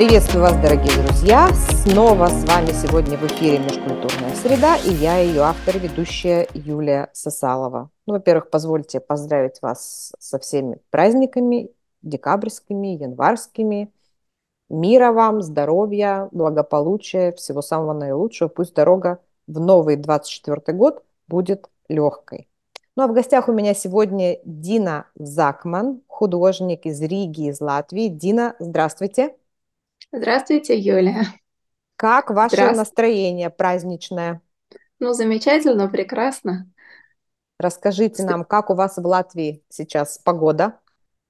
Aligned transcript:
Приветствую 0.00 0.40
вас, 0.40 0.56
дорогие 0.56 0.96
друзья! 1.02 1.50
Снова 1.84 2.28
с 2.28 2.44
вами 2.46 2.68
сегодня 2.68 3.18
в 3.18 3.26
эфире 3.26 3.58
«Межкультурная 3.58 4.34
среда» 4.34 4.78
и 4.78 4.94
я, 4.94 5.18
ее 5.18 5.42
автор, 5.42 5.76
ведущая 5.76 6.48
Юлия 6.54 7.10
Сосалова. 7.12 7.90
Ну, 8.06 8.14
во-первых, 8.14 8.48
позвольте 8.48 8.98
поздравить 8.98 9.60
вас 9.60 10.14
со 10.18 10.38
всеми 10.38 10.78
праздниками, 10.88 11.68
декабрьскими, 12.00 12.96
январскими. 12.96 13.92
Мира 14.70 15.12
вам, 15.12 15.42
здоровья, 15.42 16.30
благополучия, 16.32 17.32
всего 17.32 17.60
самого 17.60 17.92
наилучшего. 17.92 18.48
Пусть 18.48 18.72
дорога 18.72 19.18
в 19.46 19.60
новый 19.60 19.96
24 19.96 20.78
год 20.78 21.04
будет 21.28 21.68
легкой. 21.90 22.48
Ну 22.96 23.02
а 23.02 23.06
в 23.06 23.12
гостях 23.12 23.50
у 23.50 23.52
меня 23.52 23.74
сегодня 23.74 24.38
Дина 24.46 25.08
Закман, 25.14 26.00
художник 26.06 26.86
из 26.86 27.02
Риги, 27.02 27.50
из 27.50 27.60
Латвии. 27.60 28.08
Дина, 28.08 28.56
здравствуйте. 28.60 29.34
Здравствуйте, 30.12 30.78
Юлия. 30.78 31.26
Как 31.96 32.30
ваше 32.30 32.68
Здравствуйте. 32.68 32.70
настроение 32.70 33.48
праздничное? 33.48 34.42
Ну, 35.00 35.12
замечательно, 35.14 35.88
прекрасно. 35.88 36.70
Расскажите 37.60 38.24
нам, 38.24 38.44
как 38.44 38.70
у 38.70 38.74
вас 38.74 38.96
в 38.96 39.06
Латвии 39.06 39.62
сейчас 39.68 40.18
погода? 40.18 40.80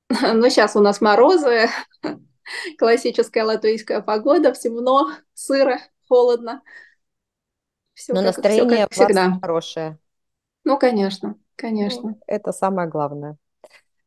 Ну, 0.35 0.49
сейчас 0.51 0.77
у 0.77 0.81
нас 0.81 1.01
морозы, 1.01 1.69
классическая 2.79 3.45
латвийская 3.45 4.01
погода, 4.01 4.53
темно, 4.53 5.11
сыро, 5.35 5.81
холодно. 6.09 6.63
Все 7.95 8.15
Но 8.15 8.21
как, 8.21 8.41
настроение 8.43 8.87
все 8.89 8.89
как 9.13 9.13
всегда. 9.13 9.41
хорошее. 9.41 9.99
Ну, 10.65 10.79
конечно, 10.79 11.39
конечно. 11.57 12.03
Ну, 12.03 12.21
это 12.27 12.53
самое 12.53 12.89
главное. 12.89 13.37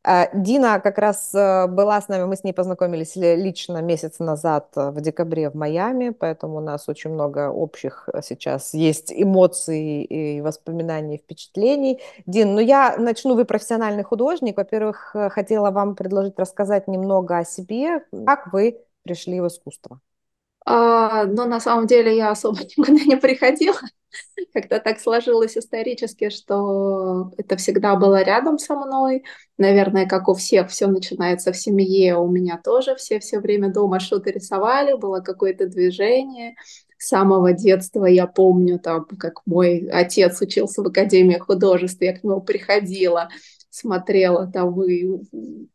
А, 0.05 0.29
Дина 0.33 0.81
как 0.81 0.97
раз 0.97 1.33
э, 1.33 1.67
была 1.67 2.01
с 2.01 2.09
нами, 2.09 2.25
мы 2.25 2.35
с 2.35 2.43
ней 2.43 2.51
познакомились 2.51 3.15
лично 3.15 3.81
месяц 3.81 4.19
назад 4.19 4.67
э, 4.75 4.89
в 4.89 4.99
декабре 4.99 5.49
в 5.49 5.55
Майами, 5.55 6.09
поэтому 6.09 6.57
у 6.57 6.59
нас 6.59 6.89
очень 6.89 7.11
много 7.11 7.49
общих 7.49 8.09
э, 8.11 8.21
сейчас 8.21 8.73
есть 8.73 9.13
эмоций 9.13 10.03
и 10.03 10.41
воспоминаний, 10.41 11.15
и 11.15 11.19
впечатлений. 11.19 12.01
Дин, 12.25 12.53
ну 12.53 12.59
я 12.59 12.97
начну, 12.97 13.35
вы 13.35 13.45
профессиональный 13.45 14.03
художник. 14.03 14.57
Во-первых, 14.57 15.15
хотела 15.29 15.71
вам 15.71 15.95
предложить 15.95 16.37
рассказать 16.37 16.89
немного 16.89 17.37
о 17.37 17.45
себе, 17.45 18.01
как 18.25 18.51
вы 18.51 18.81
пришли 19.03 19.39
в 19.39 19.47
искусство. 19.47 20.01
А, 20.65 21.25
но 21.25 21.45
на 21.45 21.59
самом 21.59 21.87
деле 21.87 22.15
я 22.15 22.31
особо 22.31 22.59
никуда 22.77 23.03
не 23.05 23.17
приходила. 23.17 23.79
Как-то 24.53 24.79
так 24.79 24.99
сложилось 24.99 25.57
исторически, 25.57 26.29
что 26.29 27.31
это 27.37 27.57
всегда 27.57 27.95
было 27.95 28.21
рядом 28.23 28.59
со 28.59 28.75
мной. 28.75 29.23
Наверное, 29.57 30.05
как 30.07 30.27
у 30.29 30.33
всех, 30.35 30.69
все 30.69 30.87
начинается 30.87 31.51
в 31.51 31.57
семье, 31.57 32.17
у 32.17 32.27
меня 32.29 32.59
тоже 32.63 32.95
все 32.95 33.19
все 33.19 33.39
время 33.39 33.73
дома 33.73 33.99
что-то 33.99 34.29
рисовали, 34.29 34.93
было 34.93 35.19
какое-то 35.21 35.67
движение. 35.67 36.55
С 36.97 37.07
самого 37.09 37.53
детства 37.53 38.05
я 38.05 38.27
помню, 38.27 38.79
там, 38.79 39.05
как 39.19 39.41
мой 39.45 39.89
отец 39.91 40.39
учился 40.41 40.81
в 40.83 40.87
Академии 40.87 41.37
художеств, 41.37 42.01
я 42.01 42.13
к 42.17 42.23
нему 42.23 42.39
приходила, 42.41 43.29
смотрела 43.73 44.45
там, 44.45 44.83
и, 44.83 45.03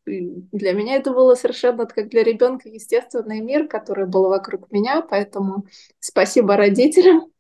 и 0.06 0.30
для 0.52 0.72
меня 0.72 0.94
это 0.94 1.12
было 1.12 1.34
совершенно, 1.34 1.84
как 1.84 2.08
для 2.10 2.22
ребенка, 2.22 2.68
естественный 2.68 3.40
мир, 3.40 3.66
который 3.66 4.06
был 4.06 4.28
вокруг 4.28 4.70
меня, 4.70 5.02
поэтому 5.02 5.66
спасибо 5.98 6.56
родителям. 6.56 7.32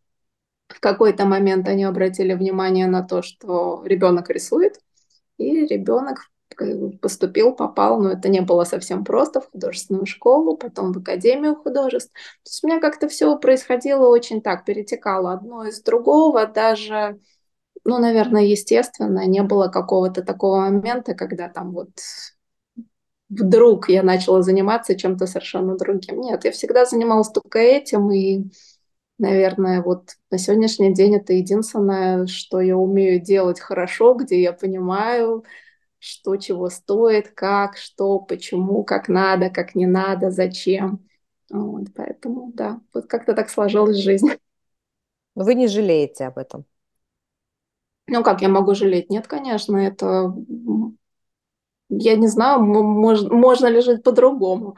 В 0.66 0.80
какой-то 0.80 1.26
момент 1.26 1.68
они 1.68 1.84
обратили 1.84 2.34
внимание 2.34 2.88
на 2.88 3.04
то, 3.04 3.22
что 3.22 3.82
ребенок 3.84 4.30
рисует, 4.30 4.80
и 5.36 5.64
ребенок 5.64 6.28
поступил, 7.00 7.54
попал, 7.54 8.02
но 8.02 8.10
это 8.10 8.28
не 8.28 8.40
было 8.40 8.64
совсем 8.64 9.04
просто, 9.04 9.40
в 9.40 9.52
художественную 9.52 10.06
школу, 10.06 10.56
потом 10.56 10.92
в 10.92 10.98
Академию 10.98 11.54
художеств. 11.54 12.12
То 12.12 12.48
есть 12.50 12.64
у 12.64 12.66
меня 12.66 12.80
как-то 12.80 13.08
все 13.08 13.38
происходило 13.38 14.08
очень 14.08 14.42
так, 14.42 14.64
перетекало 14.64 15.34
одно 15.34 15.64
из 15.66 15.80
другого, 15.82 16.46
даже 16.46 17.20
ну, 17.88 17.96
наверное, 17.98 18.42
естественно, 18.42 19.26
не 19.26 19.42
было 19.42 19.68
какого-то 19.68 20.22
такого 20.22 20.60
момента, 20.60 21.14
когда 21.14 21.48
там 21.48 21.72
вот 21.72 21.88
вдруг 23.30 23.88
я 23.88 24.02
начала 24.02 24.42
заниматься 24.42 24.94
чем-то 24.94 25.26
совершенно 25.26 25.74
другим. 25.74 26.20
Нет, 26.20 26.44
я 26.44 26.52
всегда 26.52 26.84
занималась 26.84 27.30
только 27.30 27.58
этим, 27.58 28.10
и, 28.12 28.44
наверное, 29.18 29.82
вот 29.82 30.16
на 30.30 30.36
сегодняшний 30.36 30.92
день 30.92 31.16
это 31.16 31.32
единственное, 31.32 32.26
что 32.26 32.60
я 32.60 32.76
умею 32.76 33.22
делать 33.22 33.58
хорошо, 33.58 34.12
где 34.12 34.42
я 34.42 34.52
понимаю, 34.52 35.44
что 35.98 36.36
чего 36.36 36.68
стоит, 36.68 37.28
как, 37.30 37.78
что, 37.78 38.18
почему, 38.18 38.84
как 38.84 39.08
надо, 39.08 39.48
как 39.48 39.74
не 39.74 39.86
надо, 39.86 40.30
зачем. 40.30 41.08
Вот, 41.50 41.86
поэтому, 41.96 42.52
да, 42.52 42.82
вот 42.92 43.06
как-то 43.06 43.32
так 43.32 43.48
сложилась 43.48 43.96
жизнь. 43.96 44.28
Вы 45.34 45.54
не 45.54 45.68
жалеете 45.68 46.26
об 46.26 46.36
этом? 46.36 46.66
Ну, 48.08 48.22
как 48.22 48.42
я 48.42 48.48
могу 48.48 48.74
жалеть? 48.74 49.10
Нет, 49.10 49.26
конечно, 49.26 49.76
это... 49.76 50.34
Я 51.90 52.16
не 52.16 52.26
знаю, 52.26 52.60
мож... 52.60 53.22
можно 53.22 53.66
ли 53.66 53.80
жить 53.80 54.02
по-другому. 54.02 54.76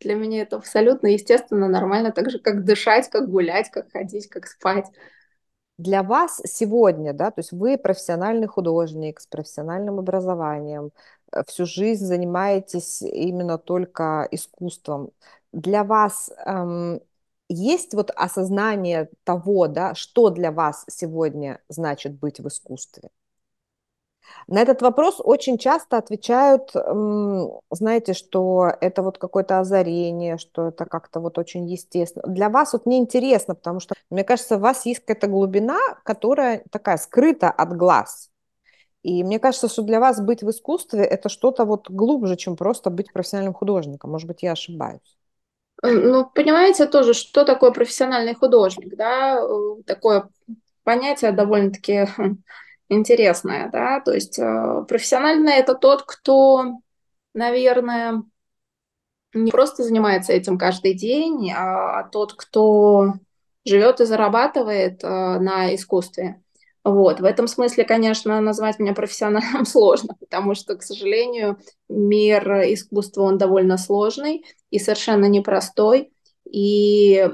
Для 0.00 0.14
меня 0.14 0.42
это 0.42 0.56
абсолютно 0.56 1.08
естественно, 1.08 1.68
нормально, 1.68 2.10
так 2.10 2.30
же, 2.30 2.38
как 2.38 2.64
дышать, 2.64 3.08
как 3.10 3.28
гулять, 3.28 3.70
как 3.70 3.90
ходить, 3.92 4.28
как 4.28 4.46
спать. 4.46 4.86
Для 5.76 6.02
вас 6.02 6.40
сегодня, 6.44 7.12
да, 7.14 7.30
то 7.30 7.40
есть 7.40 7.52
вы 7.52 7.78
профессиональный 7.78 8.46
художник 8.46 9.20
с 9.20 9.26
профессиональным 9.26 9.98
образованием, 9.98 10.90
э, 11.32 11.42
всю 11.46 11.64
жизнь 11.64 12.04
занимаетесь 12.04 13.00
именно 13.02 13.56
только 13.56 14.28
искусством. 14.30 15.10
Для 15.52 15.84
вас 15.84 16.30
эм, 16.44 17.00
есть 17.52 17.94
вот 17.94 18.10
осознание 18.14 19.10
того, 19.24 19.66
да, 19.66 19.94
что 19.94 20.30
для 20.30 20.52
вас 20.52 20.84
сегодня 20.88 21.60
значит 21.68 22.18
быть 22.18 22.40
в 22.40 22.48
искусстве? 22.48 23.10
На 24.46 24.60
этот 24.60 24.82
вопрос 24.82 25.16
очень 25.18 25.58
часто 25.58 25.96
отвечают, 25.96 26.72
знаете, 27.70 28.14
что 28.14 28.70
это 28.80 29.02
вот 29.02 29.18
какое-то 29.18 29.58
озарение, 29.58 30.38
что 30.38 30.68
это 30.68 30.84
как-то 30.84 31.20
вот 31.20 31.38
очень 31.38 31.68
естественно. 31.68 32.32
Для 32.32 32.48
вас 32.48 32.72
вот 32.72 32.86
неинтересно, 32.86 33.54
потому 33.54 33.80
что, 33.80 33.94
мне 34.10 34.22
кажется, 34.22 34.56
у 34.56 34.60
вас 34.60 34.86
есть 34.86 35.00
какая-то 35.00 35.26
глубина, 35.26 35.78
которая 36.04 36.62
такая 36.70 36.96
скрыта 36.98 37.50
от 37.50 37.76
глаз. 37.76 38.30
И 39.02 39.24
мне 39.24 39.38
кажется, 39.40 39.68
что 39.68 39.82
для 39.82 39.98
вас 39.98 40.20
быть 40.20 40.42
в 40.42 40.50
искусстве 40.50 41.02
это 41.02 41.28
что-то 41.28 41.64
вот 41.64 41.90
глубже, 41.90 42.36
чем 42.36 42.56
просто 42.56 42.90
быть 42.90 43.12
профессиональным 43.12 43.54
художником. 43.54 44.10
Может 44.10 44.28
быть, 44.28 44.42
я 44.42 44.52
ошибаюсь. 44.52 45.19
Ну, 45.82 46.26
понимаете 46.34 46.86
тоже, 46.86 47.14
что 47.14 47.44
такое 47.44 47.70
профессиональный 47.70 48.34
художник, 48.34 48.96
да, 48.96 49.38
э, 49.40 49.82
такое 49.86 50.28
понятие 50.84 51.32
довольно-таки 51.32 52.06
интересное, 52.88 53.70
да, 53.70 54.00
то 54.00 54.12
есть 54.12 54.38
э, 54.38 54.84
профессиональный 54.86 55.54
это 55.54 55.74
тот, 55.74 56.02
кто, 56.02 56.80
наверное, 57.32 58.22
не 59.32 59.50
просто 59.50 59.84
занимается 59.84 60.32
этим 60.32 60.58
каждый 60.58 60.94
день, 60.94 61.50
а 61.56 62.02
тот, 62.04 62.34
кто 62.34 63.14
живет 63.64 64.00
и 64.00 64.04
зарабатывает 64.04 65.02
э, 65.02 65.08
на 65.08 65.74
искусстве. 65.74 66.42
Вот. 66.84 67.20
В 67.20 67.24
этом 67.24 67.46
смысле, 67.46 67.84
конечно, 67.84 68.40
назвать 68.40 68.78
меня 68.78 68.94
профессионалом 68.94 69.64
сложно, 69.66 70.14
потому 70.18 70.54
что, 70.54 70.76
к 70.76 70.82
сожалению, 70.82 71.58
мир 71.88 72.48
искусства, 72.72 73.22
он 73.22 73.38
довольно 73.38 73.76
сложный 73.76 74.44
и 74.70 74.78
совершенно 74.78 75.26
непростой. 75.26 76.12
И 76.50 77.28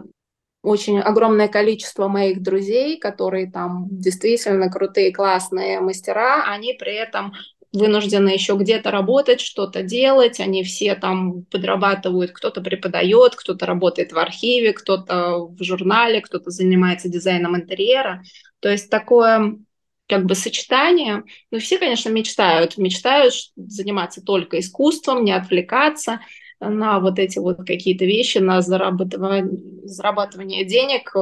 очень 0.63 0.99
огромное 0.99 1.47
количество 1.47 2.09
моих 2.09 2.43
друзей, 2.43 2.99
которые 2.99 3.51
там 3.51 3.87
действительно 3.89 4.69
крутые, 4.69 5.13
классные 5.13 5.81
мастера, 5.81 6.45
они 6.45 6.73
при 6.73 6.95
этом 6.95 7.33
вынуждены 7.73 8.31
еще 8.31 8.57
где-то 8.57 8.91
работать, 8.91 9.41
что-то 9.41 9.83
делать, 9.83 10.41
они 10.41 10.65
все 10.65 10.95
там 10.95 11.43
подрабатывают, 11.45 12.33
кто-то 12.33 12.61
преподает, 12.63 13.37
кто-то 13.37 13.67
работает 13.67 14.13
в 14.13 14.19
архиве, 14.19 14.73
кто-то 14.73 15.47
в 15.47 15.63
журнале, 15.63 16.21
кто-то 16.21 16.51
занимается 16.51 17.09
дизайном 17.09 17.57
интерьера. 17.57 18.23
То 18.67 18.73
есть 18.73 18.91
такое 18.91 19.61
как 20.09 20.25
бы 20.25 20.35
сочетание. 20.35 21.23
Ну, 21.53 21.61
все, 21.61 21.79
конечно, 21.79 22.11
мечтают, 22.11 22.77
мечтают 22.79 23.33
заниматься 23.55 24.21
только 24.21 24.59
искусством, 24.59 25.25
не 25.25 25.31
отвлекаться 25.31 26.19
на 26.59 26.99
вот 26.99 27.21
эти 27.21 27.39
вот 27.39 27.59
какие-то 27.59 28.05
вещи, 28.05 28.39
на 28.39 28.63
зарабатывание, 28.63 29.47
зарабатывание 29.85 30.65
денег. 30.65 31.15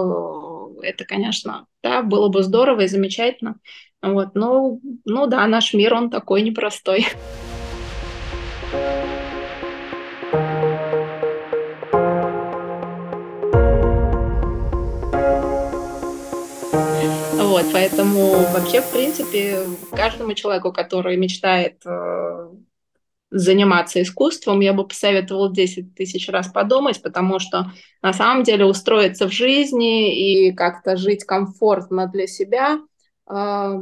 Это, 0.82 1.04
конечно, 1.04 1.66
да, 1.82 2.00
было 2.00 2.28
бы 2.28 2.42
здорово 2.42 2.80
и 2.80 2.88
замечательно. 2.88 3.56
Вот, 4.00 4.28
ну, 4.34 4.80
ну 5.04 5.26
да, 5.26 5.46
наш 5.46 5.74
мир, 5.74 5.92
он 5.92 6.08
такой 6.08 6.40
непростой. 6.40 7.06
Поэтому 17.74 18.30
вообще, 18.52 18.80
в 18.80 18.92
принципе, 18.92 19.66
каждому 19.90 20.32
человеку, 20.34 20.72
который 20.72 21.16
мечтает 21.16 21.84
э, 21.84 22.48
заниматься 23.30 24.00
искусством, 24.00 24.60
я 24.60 24.72
бы 24.72 24.86
посоветовала 24.86 25.52
10 25.52 25.96
тысяч 25.96 26.28
раз 26.28 26.46
подумать, 26.46 27.02
потому 27.02 27.40
что 27.40 27.72
на 28.00 28.12
самом 28.12 28.44
деле 28.44 28.64
устроиться 28.64 29.28
в 29.28 29.32
жизни 29.32 30.46
и 30.48 30.52
как-то 30.52 30.96
жить 30.96 31.24
комфортно 31.24 32.06
для 32.06 32.28
себя 32.28 32.78
э, 33.28 33.72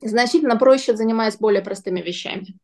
значительно 0.00 0.56
проще, 0.56 0.96
занимаясь 0.96 1.36
более 1.36 1.60
простыми 1.60 2.00
вещами. 2.00 2.56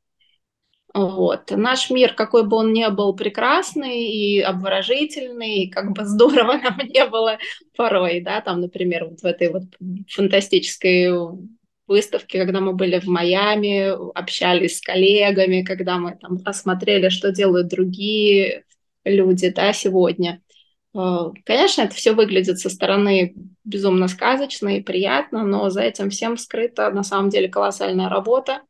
Вот. 0.94 1.50
Наш 1.50 1.90
мир, 1.90 2.14
какой 2.14 2.44
бы 2.44 2.56
он 2.56 2.72
ни 2.72 2.86
был 2.90 3.14
прекрасный 3.14 4.04
и 4.04 4.40
обворожительный, 4.40 5.62
и 5.62 5.70
как 5.70 5.92
бы 5.92 6.04
здорово 6.04 6.52
нам 6.62 6.78
не 6.86 7.06
было 7.06 7.38
порой, 7.76 8.20
да, 8.20 8.40
там, 8.42 8.60
например, 8.60 9.06
вот 9.06 9.20
в 9.20 9.24
этой 9.24 9.50
вот 9.50 9.64
фантастической 10.08 11.10
выставке, 11.86 12.38
когда 12.38 12.60
мы 12.60 12.74
были 12.74 13.00
в 13.00 13.06
Майами, 13.06 13.90
общались 14.14 14.78
с 14.78 14.80
коллегами, 14.82 15.62
когда 15.62 15.98
мы 15.98 16.16
там 16.20 16.38
осмотрели, 16.44 17.08
что 17.08 17.32
делают 17.32 17.68
другие 17.68 18.64
люди, 19.04 19.48
да, 19.48 19.72
сегодня. 19.72 20.42
Э, 20.94 21.30
конечно, 21.44 21.82
это 21.82 21.94
все 21.94 22.12
выглядит 22.12 22.58
со 22.58 22.68
стороны 22.68 23.34
безумно 23.64 24.08
сказочно 24.08 24.76
и 24.76 24.82
приятно, 24.82 25.44
но 25.44 25.70
за 25.70 25.82
этим 25.82 26.10
всем 26.10 26.36
скрыта 26.36 26.90
на 26.90 27.02
самом 27.02 27.30
деле 27.30 27.48
колоссальная 27.48 28.08
работа. 28.08 28.62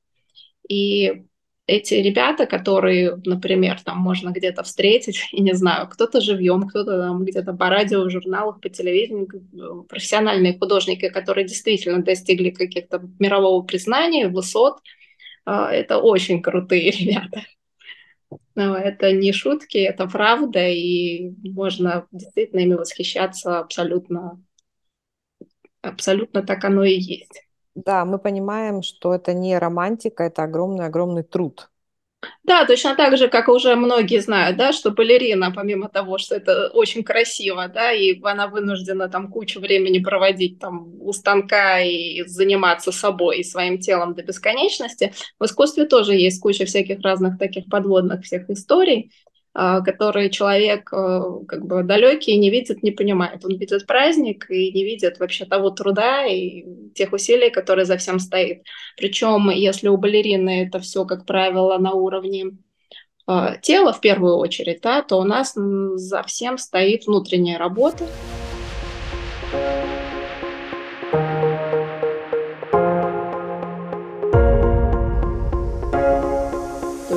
И 0.69 1.24
эти 1.66 1.94
ребята, 1.94 2.46
которые, 2.46 3.20
например, 3.24 3.80
там 3.82 3.98
можно 3.98 4.30
где-то 4.30 4.62
встретить, 4.62 5.28
и 5.32 5.42
не 5.42 5.54
знаю, 5.54 5.88
кто-то 5.88 6.20
живьем, 6.20 6.68
кто-то 6.68 6.98
там 6.98 7.24
где-то 7.24 7.52
по 7.54 7.68
радио, 7.68 8.04
в 8.04 8.10
журналах, 8.10 8.60
по 8.60 8.68
телевидению, 8.68 9.84
профессиональные 9.84 10.58
художники, 10.58 11.08
которые 11.08 11.46
действительно 11.46 12.02
достигли 12.02 12.50
каких-то 12.50 13.02
мирового 13.18 13.62
признания, 13.62 14.28
высот, 14.28 14.78
а, 15.44 15.70
это 15.72 15.98
очень 15.98 16.42
крутые 16.42 16.90
ребята. 16.98 17.44
Но 18.54 18.76
это 18.76 19.12
не 19.12 19.32
шутки, 19.32 19.78
это 19.78 20.06
правда, 20.06 20.66
и 20.68 21.30
можно 21.50 22.06
действительно 22.12 22.60
ими 22.60 22.74
восхищаться 22.74 23.58
абсолютно, 23.58 24.42
абсолютно 25.80 26.42
так 26.42 26.64
оно 26.64 26.84
и 26.84 26.98
есть. 26.98 27.42
Да, 27.74 28.04
мы 28.06 28.19
понимаем, 28.19 28.82
что 28.82 29.14
это 29.14 29.34
не 29.34 29.58
романтика, 29.58 30.22
это 30.24 30.42
огромный-огромный 30.44 31.22
труд. 31.22 31.70
Да, 32.44 32.64
точно 32.66 32.94
так 32.94 33.16
же, 33.16 33.28
как 33.28 33.48
уже 33.48 33.74
многие 33.74 34.20
знают, 34.20 34.56
да, 34.56 34.72
что 34.72 34.90
балерина, 34.92 35.50
помимо 35.50 35.88
того, 35.88 36.19
что 36.19 36.36
это 36.36 36.69
очень 36.69 37.02
красиво, 37.02 37.69
да, 37.69 37.92
и 37.92 38.20
она 38.22 38.46
вынуждена 38.46 39.08
там 39.08 39.28
кучу 39.28 39.60
времени 39.60 39.98
проводить 39.98 40.58
там 40.60 40.94
у 41.00 41.12
станка 41.12 41.80
и 41.80 42.22
заниматься 42.26 42.92
собой 42.92 43.38
и 43.38 43.44
своим 43.44 43.78
телом 43.78 44.14
до 44.14 44.22
бесконечности, 44.22 45.12
в 45.40 45.44
искусстве 45.44 45.84
тоже 45.84 46.14
есть 46.14 46.40
куча 46.40 46.64
всяких 46.64 47.00
разных 47.02 47.38
таких 47.38 47.66
подводных 47.69 48.22
всех 48.24 48.48
историй, 48.50 49.10
которые 49.54 50.31
человек 50.31 50.90
э, 50.93 51.22
как 51.46 51.66
бы 51.66 51.82
далекий 51.82 52.37
не 52.38 52.50
видит, 52.50 52.82
не 52.82 52.90
понимает. 52.90 53.44
Он 53.44 53.56
видит 53.56 53.87
праздник 53.87 54.50
и 54.50 54.72
не 54.72 54.84
видит 54.84 55.19
вообще 55.20 55.44
того 55.44 55.70
труда 55.70 56.25
и 56.25 56.64
тех 56.94 57.12
усилий, 57.12 57.50
которые 57.50 57.84
за 57.84 57.99
всем 57.99 58.19
стоит. 58.19 58.62
Причем, 58.96 59.50
если 59.50 59.88
у 59.88 59.99
балерины 59.99 60.66
это 60.66 60.78
все, 60.78 61.04
как 61.04 61.26
правило, 61.26 61.76
на 61.76 61.93
уровне 61.93 62.52
э, 63.28 63.49
тела 63.60 63.93
в 63.93 64.00
первую 64.00 64.37
очередь, 64.37 64.81
да, 64.82 65.02
то 65.02 65.19
у 65.19 65.25
нас 65.25 65.52
за 65.55 66.22
всем 66.22 66.56
стоит 66.56 67.06
внутренняя 67.06 67.58
работа. 67.58 68.06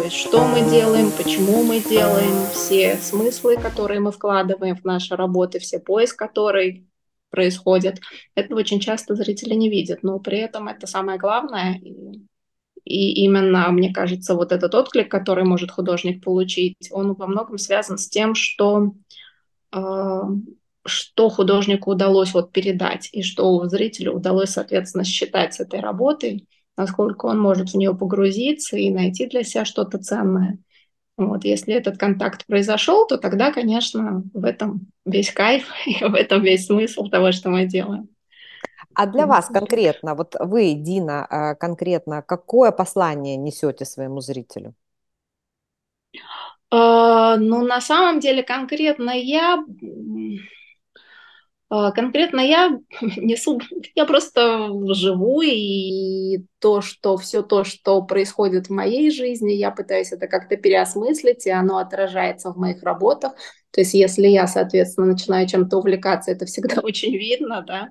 Есть 0.06 0.18
что 0.18 0.46
мы 0.46 0.62
делаем, 0.70 1.12
почему 1.12 1.64
мы 1.64 1.80
делаем, 1.80 2.48
все 2.54 2.96
смыслы, 2.98 3.58
которые 3.58 4.00
мы 4.00 4.12
вкладываем 4.12 4.76
в 4.76 4.84
наши 4.84 5.16
работы, 5.16 5.60
все 5.60 5.80
поиск, 5.80 6.18
который 6.18 6.88
происходит. 7.32 8.00
Это 8.36 8.56
очень 8.56 8.80
часто 8.80 9.16
зрители 9.16 9.56
не 9.56 9.70
видят, 9.70 10.04
но 10.04 10.20
при 10.20 10.38
этом 10.38 10.68
это 10.68 10.86
самое 10.86 11.18
главное. 11.18 11.82
И, 12.84 13.24
именно, 13.24 13.68
мне 13.72 13.92
кажется, 13.92 14.36
вот 14.36 14.52
этот 14.52 14.76
отклик, 14.76 15.10
который 15.10 15.44
может 15.44 15.72
художник 15.72 16.24
получить, 16.24 16.76
он 16.92 17.14
во 17.14 17.26
многом 17.26 17.58
связан 17.58 17.98
с 17.98 18.08
тем, 18.08 18.36
что 18.36 18.92
э, 19.74 20.22
что 20.86 21.30
художнику 21.30 21.92
удалось 21.92 22.32
вот 22.36 22.52
передать 22.52 23.10
и 23.12 23.24
что 23.24 23.68
зрителю 23.68 24.14
удалось, 24.14 24.52
соответственно, 24.52 25.04
считать 25.04 25.56
с 25.56 25.60
этой 25.62 25.80
работой 25.80 26.48
насколько 26.78 27.26
он 27.26 27.40
может 27.40 27.70
в 27.70 27.76
нее 27.76 27.96
погрузиться 27.96 28.78
и 28.78 28.92
найти 28.92 29.28
для 29.28 29.44
себя 29.44 29.66
что-то 29.66 29.98
ценное. 29.98 30.60
Вот, 31.18 31.46
если 31.46 31.74
этот 31.74 31.98
контакт 31.98 32.46
произошел, 32.46 33.08
то 33.08 33.18
тогда, 33.18 33.52
конечно, 33.52 34.24
в 34.34 34.44
этом 34.44 34.88
весь 35.06 35.32
кайф 35.32 35.70
и 35.86 36.04
в 36.04 36.14
этом 36.14 36.44
весь 36.44 36.66
смысл 36.66 37.08
того, 37.08 37.32
что 37.32 37.50
мы 37.50 37.66
делаем. 37.66 38.10
А 38.94 39.08
для 39.08 39.26
вас 39.26 39.48
конкретно, 39.48 40.16
вот 40.16 40.36
вы, 40.40 40.74
Дина, 40.74 41.26
а, 41.26 41.56
конкретно, 41.56 42.22
какое 42.22 42.72
послание 42.72 43.36
несете 43.36 43.84
своему 43.84 44.22
зрителю? 44.22 44.74
Uh, 46.74 47.36
ну, 47.38 47.64
на 47.64 47.80
самом 47.80 48.20
деле, 48.20 48.42
конкретно 48.42 49.12
я 49.12 49.56
а, 49.56 49.64
конкретно 51.70 52.42
я 52.42 52.80
несу, 53.02 53.60
я 53.96 54.06
просто 54.06 54.70
живу, 54.94 55.42
и 55.42 56.46
то, 56.60 56.82
что 56.82 57.18
все 57.18 57.42
то, 57.42 57.64
что 57.64 58.02
происходит 58.04 58.68
в 58.68 58.72
моей 58.72 59.12
жизни, 59.12 59.54
я 59.54 59.72
пытаюсь 59.72 60.12
это 60.12 60.28
как-то 60.28 60.58
переосмыслить, 60.58 61.46
и 61.48 61.50
оно 61.50 61.78
отражается 61.78 62.52
в 62.52 62.58
моих 62.58 62.84
работах. 62.84 63.34
То 63.72 63.82
есть, 63.82 63.94
если 63.94 64.28
я, 64.28 64.48
соответственно, 64.48 65.08
начинаю 65.08 65.48
чем-то 65.48 65.78
увлекаться, 65.78 66.32
это 66.32 66.46
всегда 66.46 66.82
очень 66.84 67.18
видно, 67.18 67.64
да. 67.68 67.90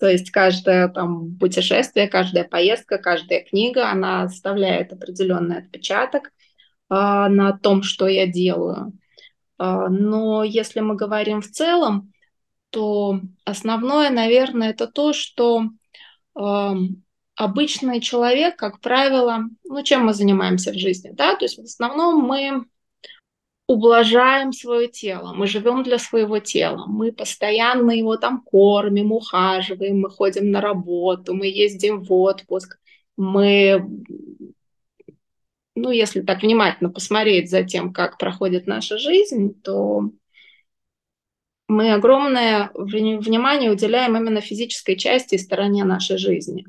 То 0.00 0.08
есть 0.08 0.30
каждое 0.30 0.88
там 0.88 1.36
путешествие, 1.38 2.08
каждая 2.08 2.44
поездка, 2.44 2.96
каждая 2.96 3.44
книга, 3.44 3.90
она 3.90 4.22
оставляет 4.22 4.94
определенный 4.94 5.58
отпечаток 5.58 6.28
э, 6.28 6.30
на 6.88 7.58
том, 7.62 7.82
что 7.82 8.08
я 8.08 8.26
делаю. 8.26 8.94
Э, 9.58 9.88
но 9.90 10.42
если 10.42 10.80
мы 10.80 10.96
говорим 10.96 11.42
в 11.42 11.50
целом, 11.50 12.12
то 12.70 13.20
основное, 13.44 14.10
наверное, 14.10 14.70
это 14.70 14.86
то, 14.86 15.12
что 15.12 15.64
э, 16.38 16.72
обычный 17.34 18.00
человек, 18.00 18.56
как 18.56 18.80
правило, 18.80 19.44
ну, 19.64 19.82
чем 19.82 20.06
мы 20.06 20.14
занимаемся 20.14 20.72
в 20.72 20.78
жизни, 20.78 21.10
да, 21.12 21.36
то 21.36 21.44
есть 21.44 21.58
в 21.58 21.62
основном 21.62 22.24
мы 22.24 22.64
ублажаем 23.66 24.52
свое 24.52 24.88
тело, 24.88 25.32
мы 25.32 25.46
живем 25.46 25.84
для 25.84 25.98
своего 25.98 26.40
тела, 26.40 26.86
мы 26.86 27.12
постоянно 27.12 27.92
его 27.92 28.16
там 28.16 28.42
кормим, 28.42 29.12
ухаживаем, 29.12 30.00
мы 30.00 30.10
ходим 30.10 30.50
на 30.50 30.60
работу, 30.60 31.34
мы 31.34 31.46
ездим 31.46 32.02
в 32.02 32.12
отпуск, 32.12 32.78
мы, 33.16 33.86
ну, 35.76 35.90
если 35.90 36.22
так 36.22 36.42
внимательно 36.42 36.90
посмотреть 36.90 37.48
за 37.48 37.62
тем, 37.62 37.92
как 37.92 38.18
проходит 38.18 38.66
наша 38.66 38.98
жизнь, 38.98 39.54
то 39.62 40.10
мы 41.70 41.92
огромное 41.92 42.70
внимание 42.74 43.70
уделяем 43.70 44.16
именно 44.16 44.40
физической 44.40 44.96
части 44.96 45.36
и 45.36 45.38
стороне 45.38 45.84
нашей 45.84 46.18
жизни. 46.18 46.66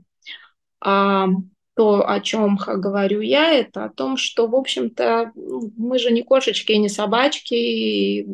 А 0.80 1.28
то, 1.76 2.08
о 2.08 2.20
чем 2.20 2.58
говорю 2.58 3.22
я, 3.22 3.52
это 3.52 3.86
о 3.86 3.90
том, 3.90 4.16
что, 4.18 4.48
в 4.48 4.56
общем-то, 4.56 5.32
ну, 5.36 5.72
мы 5.78 5.98
же 5.98 6.12
не 6.12 6.22
кошечки 6.22 6.74
и 6.74 6.78
не 6.78 6.90
собачки, 6.90 7.54
и 7.54 8.28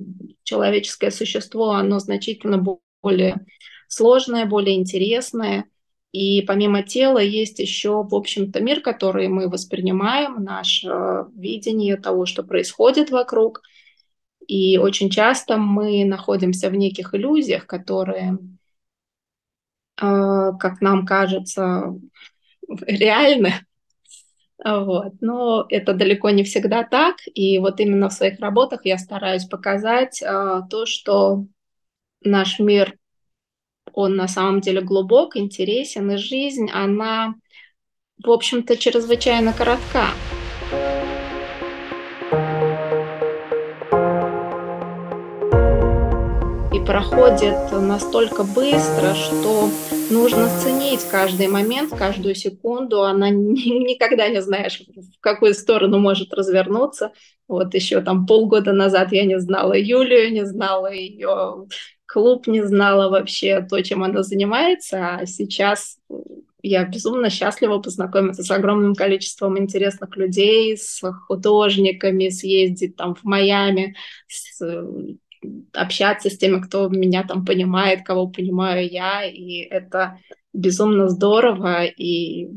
человеческое 0.44 1.12
существо, 1.12 1.72
оно 1.72 2.00
значительно 2.00 2.64
более 3.02 3.46
сложное, 3.88 4.46
более 4.46 4.76
интересное. 4.76 5.66
И 6.12 6.42
помимо 6.42 6.84
тела 6.84 7.20
есть 7.20 7.60
еще, 7.60 8.04
в 8.04 8.14
общем-то, 8.14 8.60
мир, 8.60 8.82
который 8.82 9.28
мы 9.30 9.50
воспринимаем, 9.50 10.44
наше 10.44 11.26
видение 11.36 11.96
того, 11.96 12.26
что 12.26 12.44
происходит 12.44 13.10
вокруг– 13.10 13.62
и 14.48 14.78
очень 14.78 15.10
часто 15.10 15.58
мы 15.58 16.06
находимся 16.06 16.70
в 16.70 16.76
неких 16.76 17.14
иллюзиях, 17.14 17.68
которые, 17.68 18.38
а, 19.98 20.54
как 20.54 20.82
нам 20.82 21.06
кажется, 21.06 21.94
реальны. 22.86 23.54
Вот. 24.64 25.14
Но 25.22 25.66
это 25.70 25.94
далеко 25.94 26.30
не 26.30 26.44
всегда 26.44 26.84
так. 26.84 27.18
И 27.34 27.60
вот 27.60 27.80
именно 27.80 28.10
в 28.10 28.14
своих 28.14 28.40
работах 28.40 28.86
я 28.86 28.98
стараюсь 28.98 29.46
показать 29.46 30.24
а, 30.24 30.62
то, 30.62 30.86
что 30.86 31.46
наш 32.24 32.60
мир, 32.60 32.98
он 33.94 34.16
на 34.16 34.28
самом 34.28 34.62
деле 34.62 34.82
глубок, 34.82 35.36
интересен, 35.36 36.12
и 36.12 36.18
жизнь, 36.18 36.70
она, 36.72 37.36
в 38.24 38.32
общем-то, 38.32 38.78
чрезвычайно 38.78 39.54
коротка. 39.54 40.08
Проходит 46.98 47.72
настолько 47.72 48.44
быстро, 48.44 49.14
что 49.14 49.70
нужно 50.10 50.50
ценить 50.64 51.08
каждый 51.12 51.48
момент, 51.48 51.92
каждую 51.96 52.34
секунду. 52.34 53.04
Она 53.04 53.30
никогда 53.30 54.28
не 54.30 54.42
знаешь, 54.42 54.82
в 54.96 55.20
какую 55.20 55.54
сторону 55.54 56.00
может 56.00 56.34
развернуться. 56.34 57.12
Вот 57.48 57.76
еще 57.76 58.02
там 58.02 58.26
полгода 58.26 58.74
назад 58.74 59.12
я 59.12 59.26
не 59.26 59.40
знала 59.40 59.78
Юлию, 59.78 60.34
не 60.34 60.44
знала 60.44 60.92
ее 60.92 61.68
клуб, 62.08 62.48
не 62.48 62.64
знала 62.64 63.12
вообще 63.12 63.62
то, 63.62 63.80
чем 63.84 64.04
она 64.04 64.24
занимается, 64.24 65.18
а 65.18 65.26
сейчас 65.28 66.00
я 66.64 66.84
безумно 66.84 67.30
счастлива 67.30 67.78
познакомиться 67.78 68.42
с 68.42 68.50
огромным 68.50 68.96
количеством 68.96 69.60
интересных 69.60 70.18
людей, 70.18 70.76
с 70.76 71.04
художниками, 71.28 72.30
съездить 72.30 72.96
там 72.96 73.14
в 73.14 73.24
Майами, 73.24 73.96
с, 74.28 74.60
общаться 75.74 76.30
с 76.30 76.38
теми, 76.38 76.62
кто 76.62 76.90
меня 76.90 77.24
там 77.24 77.46
понимает, 77.46 78.06
кого 78.06 78.28
понимаю 78.28 78.90
я, 78.90 79.26
и 79.26 79.60
это 79.60 80.20
безумно 80.54 81.10
здорово, 81.10 81.86
и 81.86 82.50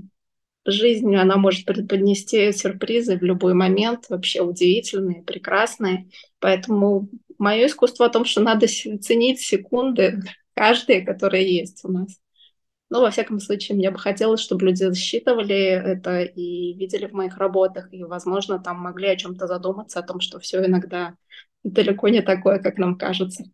жизнь, 0.64 1.14
она 1.16 1.36
может 1.36 1.64
преподнести 1.64 2.52
сюрпризы 2.52 3.18
в 3.18 3.22
любой 3.22 3.54
момент, 3.54 4.06
вообще 4.08 4.42
удивительные, 4.42 5.22
прекрасные, 5.22 6.08
поэтому 6.38 7.08
мое 7.38 7.66
искусство 7.66 8.06
о 8.06 8.10
том, 8.10 8.24
что 8.24 8.40
надо 8.40 8.66
ценить 8.66 9.40
секунды, 9.40 10.22
каждые, 10.54 11.02
которые 11.02 11.56
есть 11.56 11.84
у 11.84 11.88
нас. 11.88 12.20
Ну, 12.90 13.00
во 13.00 13.10
всяком 13.10 13.38
случае, 13.38 13.78
мне 13.78 13.90
бы 13.90 13.98
хотелось, 13.98 14.40
чтобы 14.40 14.66
люди 14.66 14.92
считывали 14.94 15.56
это 15.56 16.22
и 16.22 16.74
видели 16.74 17.06
в 17.06 17.12
моих 17.12 17.38
работах, 17.38 17.92
и, 17.92 18.02
возможно, 18.02 18.58
там 18.58 18.78
могли 18.78 19.08
о 19.08 19.16
чем-то 19.16 19.46
задуматься, 19.46 20.00
о 20.00 20.02
том, 20.02 20.20
что 20.20 20.40
все 20.40 20.64
иногда 20.64 21.14
далеко 21.64 22.08
не 22.08 22.22
такое, 22.22 22.58
как 22.58 22.78
нам 22.78 22.96
кажется. 22.96 23.44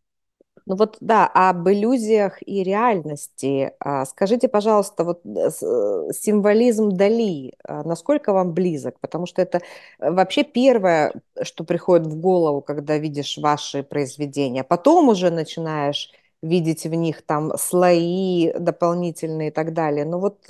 Ну 0.67 0.75
вот 0.75 0.97
да, 1.01 1.29
об 1.29 1.69
иллюзиях 1.69 2.39
и 2.45 2.65
реальности. 2.65 3.73
А, 3.79 4.05
скажите, 4.05 4.49
пожалуйста, 4.49 5.05
вот 5.05 5.21
э, 5.25 5.29
э, 5.63 6.13
символизм 6.13 6.91
Дали, 6.91 7.53
а, 7.63 7.85
насколько 7.85 8.33
вам 8.33 8.53
близок? 8.53 8.99
Потому 8.99 9.27
что 9.27 9.43
это 9.43 9.61
э, 10.01 10.11
вообще 10.11 10.43
первое, 10.43 11.15
что 11.43 11.63
приходит 11.63 12.09
в 12.09 12.21
голову, 12.21 12.63
когда 12.63 12.99
видишь 12.99 13.39
ваши 13.39 13.85
произведения. 13.85 14.65
Потом 14.65 15.09
уже 15.09 15.31
начинаешь 15.31 16.11
видеть 16.43 16.85
в 16.85 16.95
них 16.95 17.23
там 17.23 17.57
слои 17.57 18.53
дополнительные 18.59 19.49
и 19.49 19.53
так 19.53 19.73
далее. 19.73 20.05
Но 20.05 20.19
вот 20.19 20.47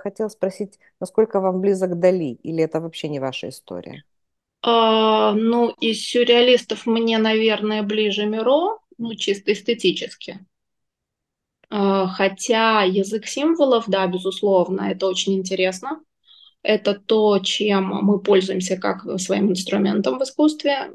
хотела 0.00 0.28
спросить, 0.28 0.78
насколько 0.98 1.40
вам 1.40 1.60
близок 1.60 1.98
Дали, 1.98 2.38
или 2.42 2.64
это 2.64 2.80
вообще 2.80 3.08
не 3.08 3.20
ваша 3.20 3.50
история? 3.50 4.02
А, 4.70 5.32
ну, 5.32 5.70
из 5.80 6.04
сюрреалистов 6.04 6.84
мне, 6.84 7.16
наверное, 7.16 7.82
ближе 7.82 8.26
Миро, 8.26 8.78
ну, 8.98 9.14
чисто 9.14 9.54
эстетически. 9.54 10.44
А, 11.70 12.06
хотя 12.06 12.82
язык 12.82 13.26
символов, 13.26 13.84
да, 13.86 14.06
безусловно, 14.06 14.82
это 14.90 15.06
очень 15.06 15.34
интересно. 15.36 16.00
Это 16.62 16.94
то, 16.94 17.38
чем 17.38 17.86
мы 17.86 18.20
пользуемся 18.20 18.76
как 18.76 19.06
своим 19.18 19.50
инструментом 19.52 20.18
в 20.18 20.22
искусстве 20.22 20.90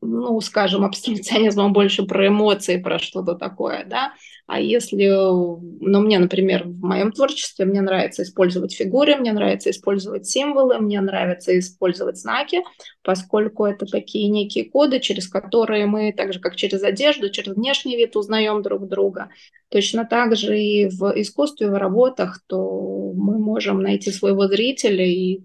ну, 0.00 0.40
скажем, 0.40 0.84
абстракционизмом 0.84 1.72
больше 1.72 2.04
про 2.04 2.28
эмоции, 2.28 2.76
про 2.76 2.98
что-то 2.98 3.34
такое, 3.34 3.84
да, 3.84 4.12
а 4.46 4.60
если, 4.60 5.06
ну, 5.06 6.00
мне, 6.00 6.20
например, 6.20 6.64
в 6.64 6.80
моем 6.80 7.10
творчестве 7.10 7.64
мне 7.64 7.80
нравится 7.80 8.22
использовать 8.22 8.74
фигуры, 8.74 9.16
мне 9.16 9.32
нравится 9.32 9.70
использовать 9.70 10.26
символы, 10.26 10.78
мне 10.78 11.00
нравится 11.00 11.58
использовать 11.58 12.16
знаки, 12.16 12.62
поскольку 13.02 13.64
это 13.64 13.86
такие 13.86 14.28
некие 14.28 14.70
коды, 14.70 15.00
через 15.00 15.28
которые 15.28 15.86
мы, 15.86 16.12
так 16.12 16.32
же, 16.32 16.38
как 16.38 16.54
через 16.54 16.84
одежду, 16.84 17.28
через 17.28 17.56
внешний 17.56 17.96
вид 17.96 18.14
узнаем 18.14 18.62
друг 18.62 18.86
друга. 18.86 19.30
Точно 19.68 20.04
так 20.04 20.36
же 20.36 20.56
и 20.56 20.86
в 20.88 21.12
искусстве, 21.20 21.68
в 21.68 21.74
работах, 21.74 22.40
то 22.46 23.12
мы 23.14 23.38
можем 23.38 23.82
найти 23.82 24.12
своего 24.12 24.46
зрителя 24.46 25.04
и 25.04 25.40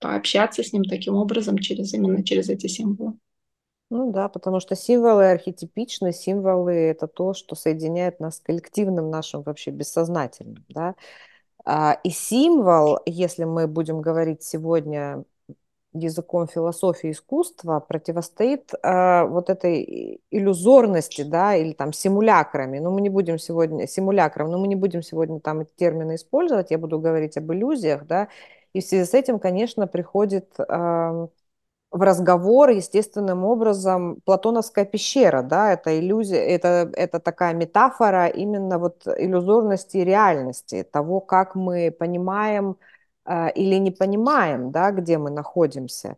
пообщаться 0.00 0.62
с 0.62 0.72
ним 0.74 0.84
таким 0.84 1.14
образом 1.14 1.56
через 1.58 1.94
именно 1.94 2.22
через 2.22 2.50
эти 2.50 2.66
символы. 2.66 3.14
Ну 3.90 4.10
да, 4.10 4.28
потому 4.28 4.58
что 4.60 4.74
символы 4.74 5.30
архетипичны, 5.30 6.12
символы– 6.12 6.72
это 6.74 7.06
то, 7.06 7.34
что 7.34 7.54
соединяет 7.54 8.18
нас 8.18 8.36
с 8.36 8.40
коллективным 8.40 9.10
нашим 9.10 9.42
вообще 9.42 9.70
бессознательным, 9.70 10.64
да. 10.68 10.96
А, 11.64 11.98
и 12.04 12.10
символ, 12.10 13.00
если 13.06 13.44
мы 13.44 13.68
будем 13.68 14.02
говорить 14.02 14.42
сегодня 14.42 15.24
языком 15.94 16.48
философии 16.48 17.12
искусства, 17.12 17.80
противостоит 17.80 18.72
э, 18.82 19.24
вот 19.26 19.50
этой 19.50 20.20
иллюзорности, 20.30 21.22
да, 21.22 21.56
или 21.56 21.72
там 21.72 21.92
симулякрами. 21.92 22.78
Ну, 22.80 22.92
мы 22.92 23.00
не 23.02 23.10
будем 23.10 23.38
сегодня, 23.38 23.86
симулякрам, 23.88 24.50
но 24.50 24.58
мы 24.58 24.68
не 24.68 24.76
будем 24.76 25.02
сегодня 25.02 25.40
там 25.40 25.60
эти 25.60 25.72
термины 25.76 26.16
использовать, 26.16 26.70
я 26.72 26.78
буду 26.78 27.00
говорить 27.00 27.36
об 27.38 27.52
иллюзиях, 27.52 28.06
да, 28.06 28.28
и 28.74 28.80
в 28.80 28.84
связи 28.84 29.04
с 29.10 29.14
этим, 29.14 29.38
конечно, 29.40 29.86
приходит... 29.86 30.54
в 31.90 32.02
разговор 32.02 32.70
естественным 32.70 33.44
образом 33.44 34.20
Платоновская 34.24 34.84
пещера, 34.84 35.42
да, 35.42 35.72
это 35.72 35.98
иллюзия, 35.98 36.38
это, 36.38 36.90
это 36.94 37.20
такая 37.20 37.54
метафора 37.54 38.26
именно 38.26 38.78
вот 38.78 39.06
иллюзорности 39.06 39.98
реальности, 39.98 40.82
того, 40.82 41.20
как 41.20 41.54
мы 41.54 41.90
понимаем 41.90 42.76
э, 43.24 43.52
или 43.52 43.76
не 43.76 43.90
понимаем, 43.90 44.72
да, 44.72 44.90
где 44.90 45.18
мы 45.18 45.30
находимся. 45.30 46.16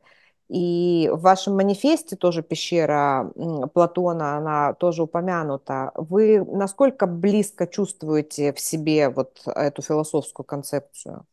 И 0.49 1.11
в 1.13 1.21
вашем 1.21 1.57
манифесте 1.57 2.17
тоже 2.17 2.43
пещера 2.43 3.31
Платона, 3.75 4.39
она 4.39 4.73
тоже 4.75 5.03
упомянута. 5.03 5.93
Вы 5.95 6.43
насколько 6.45 7.07
близко 7.07 7.67
чувствуете 7.67 8.53
в 8.55 8.61
себе 8.61 9.11
вот 9.11 9.43
эту 9.47 9.83
философскую 9.83 10.47
концепцию? 10.47 11.27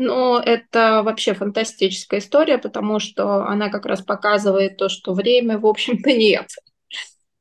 Ну, 0.00 0.38
это 0.38 1.02
вообще 1.04 1.34
фантастическая 1.34 2.20
история, 2.20 2.58
потому 2.58 3.00
что 3.00 3.44
она 3.46 3.68
как 3.68 3.84
раз 3.84 4.00
показывает 4.00 4.76
то, 4.76 4.88
что 4.88 5.12
время, 5.12 5.58
в 5.58 5.66
общем-то, 5.66 6.12
нет. 6.16 6.46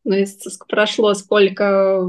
Ну, 0.03 0.15
прошло 0.67 1.13
сколько, 1.13 2.01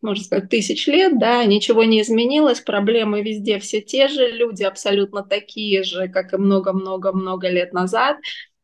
можно 0.00 0.24
сказать, 0.24 0.48
тысяч 0.48 0.86
лет, 0.86 1.18
да, 1.18 1.44
ничего 1.44 1.84
не 1.84 2.00
изменилось, 2.00 2.60
проблемы 2.60 3.20
везде 3.20 3.58
все 3.58 3.82
те 3.82 4.08
же, 4.08 4.30
люди 4.30 4.62
абсолютно 4.62 5.22
такие 5.24 5.82
же, 5.82 6.08
как 6.08 6.32
и 6.32 6.38
много-много-много 6.38 7.50
лет 7.50 7.74
назад. 7.74 8.16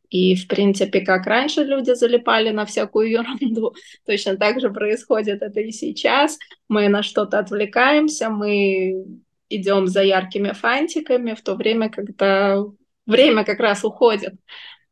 И, 0.08 0.34
в 0.34 0.48
принципе, 0.48 1.02
как 1.02 1.26
раньше 1.26 1.62
люди 1.62 1.92
залипали 1.92 2.48
на 2.50 2.64
всякую 2.64 3.10
ерунду, 3.10 3.74
точно 4.06 4.38
так 4.38 4.60
же 4.60 4.70
происходит 4.70 5.42
это 5.42 5.60
и 5.60 5.72
сейчас. 5.72 6.38
Мы 6.68 6.88
на 6.88 7.02
что-то 7.02 7.38
отвлекаемся, 7.38 8.30
мы 8.30 9.04
идем 9.48 9.86
за 9.86 10.02
яркими 10.02 10.52
фантиками, 10.52 11.34
в 11.34 11.42
то 11.42 11.54
время, 11.54 11.90
когда 11.90 12.62
время 13.06 13.44
как 13.44 13.60
раз 13.60 13.84
уходит. 13.84 14.34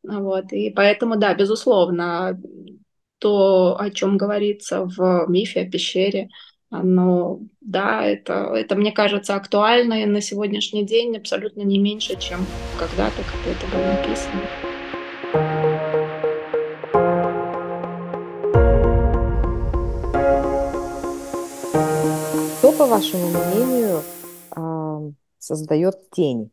Вот. 0.03 0.51
И 0.51 0.69
поэтому, 0.71 1.17
да, 1.17 1.33
безусловно, 1.33 2.39
то, 3.19 3.77
о 3.79 3.89
чем 3.89 4.17
говорится 4.17 4.85
в 4.85 5.25
мифе 5.27 5.61
о 5.61 5.69
пещере, 5.69 6.29
оно, 6.69 7.39
да, 7.61 8.03
это, 8.03 8.51
это, 8.53 8.75
мне 8.75 8.91
кажется, 8.91 9.35
актуально 9.35 10.03
и 10.03 10.05
на 10.05 10.21
сегодняшний 10.21 10.85
день 10.85 11.15
абсолютно 11.15 11.61
не 11.61 11.79
меньше, 11.79 12.19
чем 12.19 12.45
когда-то, 12.77 13.21
когда 13.31 13.51
это 13.51 13.65
было 13.71 13.85
написано. 13.93 14.41
Кто, 22.59 22.71
по 22.73 22.85
вашему 22.85 23.27
мнению, 23.29 24.01
создает 25.47 26.09
тень 26.11 26.51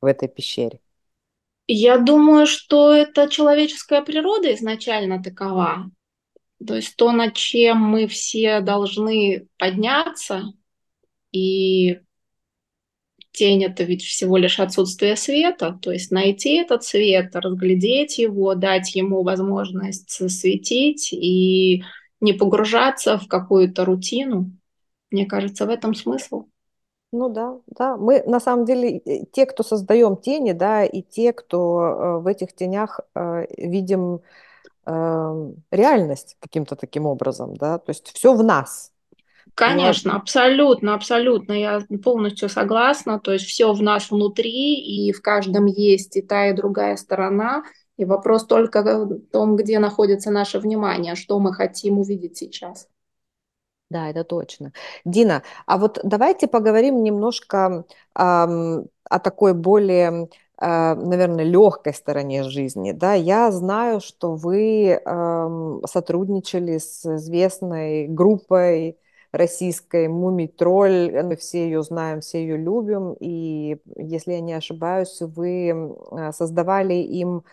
в 0.00 0.06
этой 0.06 0.28
пещере? 0.28 0.80
Я 1.66 1.98
думаю, 1.98 2.46
что 2.46 2.92
это 2.92 3.28
человеческая 3.28 4.02
природа 4.02 4.54
изначально 4.54 5.22
такова. 5.22 5.90
То 6.64 6.76
есть 6.76 6.96
то, 6.96 7.10
над 7.12 7.34
чем 7.34 7.78
мы 7.78 8.06
все 8.06 8.60
должны 8.60 9.48
подняться, 9.58 10.52
и 11.32 12.00
тень 13.32 13.64
это 13.64 13.82
ведь 13.82 14.04
всего 14.04 14.36
лишь 14.36 14.60
отсутствие 14.60 15.16
света, 15.16 15.78
то 15.82 15.90
есть 15.90 16.10
найти 16.10 16.56
этот 16.56 16.84
свет, 16.84 17.34
разглядеть 17.34 18.18
его, 18.18 18.54
дать 18.54 18.94
ему 18.94 19.22
возможность 19.22 20.30
светить 20.30 21.12
и 21.12 21.82
не 22.20 22.32
погружаться 22.34 23.18
в 23.18 23.26
какую-то 23.26 23.84
рутину. 23.84 24.52
Мне 25.10 25.26
кажется, 25.26 25.66
в 25.66 25.70
этом 25.70 25.94
смысл. 25.94 26.46
Ну 27.16 27.28
да, 27.28 27.60
да. 27.68 27.96
Мы 27.96 28.24
на 28.26 28.40
самом 28.40 28.64
деле 28.64 29.00
те, 29.32 29.46
кто 29.46 29.62
создаем 29.62 30.16
тени, 30.16 30.50
да, 30.50 30.84
и 30.84 31.00
те, 31.00 31.32
кто 31.32 31.80
э, 31.80 32.18
в 32.18 32.26
этих 32.26 32.52
тенях 32.52 32.98
э, 33.14 33.46
видим 33.56 34.20
э, 34.84 35.50
реальность 35.70 36.36
каким-то 36.40 36.74
таким 36.74 37.06
образом, 37.06 37.54
да, 37.54 37.78
то 37.78 37.90
есть 37.90 38.10
все 38.12 38.34
в 38.34 38.42
нас. 38.42 38.90
Конечно, 39.54 40.10
Я... 40.10 40.16
абсолютно, 40.16 40.94
абсолютно, 40.94 41.52
я 41.52 41.82
полностью 42.02 42.48
согласна. 42.48 43.20
То 43.20 43.32
есть 43.32 43.44
все 43.44 43.72
в 43.72 43.80
нас 43.80 44.10
внутри, 44.10 44.74
и 44.74 45.12
в 45.12 45.22
каждом 45.22 45.66
есть 45.66 46.16
и 46.16 46.20
та, 46.22 46.48
и 46.48 46.52
другая 46.52 46.96
сторона. 46.96 47.62
И 47.96 48.04
вопрос 48.04 48.44
только 48.44 48.82
в 48.82 49.20
том, 49.30 49.54
где 49.54 49.78
находится 49.78 50.32
наше 50.32 50.58
внимание, 50.58 51.14
что 51.14 51.38
мы 51.38 51.54
хотим 51.54 52.00
увидеть 52.00 52.36
сейчас. 52.38 52.88
Да, 53.94 54.08
это 54.10 54.24
точно. 54.24 54.72
Дина, 55.04 55.42
а 55.66 55.78
вот 55.78 56.00
давайте 56.02 56.48
поговорим 56.48 57.02
немножко 57.04 57.84
эм, 58.18 58.88
о 59.08 59.18
такой 59.20 59.54
более, 59.54 60.28
э, 60.60 60.94
наверное, 60.94 61.44
легкой 61.44 61.94
стороне 61.94 62.42
жизни. 62.42 62.90
Да, 62.92 63.14
я 63.14 63.52
знаю, 63.52 64.00
что 64.00 64.34
вы 64.34 64.88
эм, 65.04 65.80
сотрудничали 65.86 66.78
с 66.78 67.06
известной 67.06 68.08
группой 68.08 68.98
российской 69.30 70.08
«Мумий 70.08 70.48
тролль». 70.48 71.12
Мы 71.22 71.36
все 71.36 71.64
ее 71.64 71.82
знаем, 71.84 72.20
все 72.20 72.40
ее 72.42 72.56
любим. 72.56 73.14
И, 73.20 73.78
если 73.96 74.32
я 74.32 74.40
не 74.40 74.54
ошибаюсь, 74.54 75.18
вы 75.20 75.94
создавали 76.32 76.94
им 76.94 77.44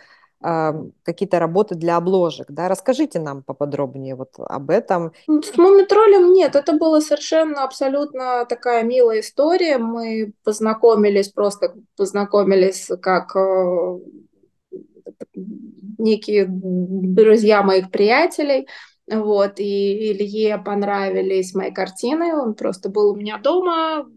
какие-то 0.41 1.39
работы 1.39 1.75
для 1.75 1.97
обложек, 1.97 2.47
да? 2.49 2.67
Расскажите 2.67 3.19
нам 3.19 3.43
поподробнее 3.43 4.15
вот 4.15 4.33
об 4.37 4.71
этом. 4.71 5.11
С 5.27 5.55
Мумитролем 5.55 6.33
нет, 6.33 6.55
это 6.55 6.73
была 6.73 6.99
совершенно 6.99 7.63
абсолютно 7.63 8.45
такая 8.45 8.83
милая 8.83 9.19
история. 9.19 9.77
Мы 9.77 10.33
познакомились, 10.43 11.29
просто 11.29 11.75
познакомились 11.95 12.89
как 13.01 13.35
э, 13.35 13.99
некие 15.99 16.47
друзья 16.49 17.61
моих 17.61 17.91
приятелей. 17.91 18.67
Вот, 19.07 19.59
и 19.59 20.11
Илье 20.11 20.57
понравились 20.57 21.53
мои 21.53 21.71
картины, 21.71 22.33
он 22.33 22.53
просто 22.55 22.89
был 22.89 23.11
у 23.11 23.15
меня 23.15 23.37
дома, 23.37 24.07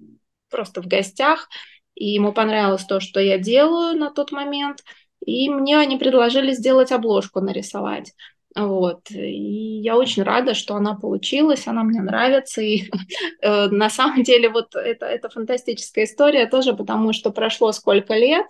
просто 0.50 0.82
в 0.82 0.86
гостях, 0.86 1.48
и 1.94 2.10
ему 2.10 2.32
понравилось 2.32 2.84
то, 2.84 3.00
что 3.00 3.18
я 3.18 3.36
делаю 3.38 3.98
на 3.98 4.10
тот 4.10 4.32
момент– 4.32 4.78
и 5.24 5.48
мне 5.48 5.78
они 5.78 5.96
предложили 5.96 6.52
сделать 6.52 6.92
обложку, 6.92 7.40
нарисовать. 7.40 8.12
Вот. 8.54 9.10
И 9.10 9.80
я 9.80 9.96
очень 9.96 10.22
рада, 10.22 10.54
что 10.54 10.76
она 10.76 10.94
получилась, 10.94 11.66
она 11.66 11.82
мне 11.82 12.00
нравится. 12.00 12.60
И 12.60 12.84
э, 13.40 13.66
на 13.68 13.90
самом 13.90 14.22
деле 14.22 14.48
вот 14.48 14.74
это, 14.74 15.06
это 15.06 15.28
фантастическая 15.28 16.04
история 16.04 16.46
тоже, 16.46 16.74
потому 16.74 17.12
что 17.12 17.30
прошло 17.30 17.72
сколько 17.72 18.14
лет, 18.14 18.46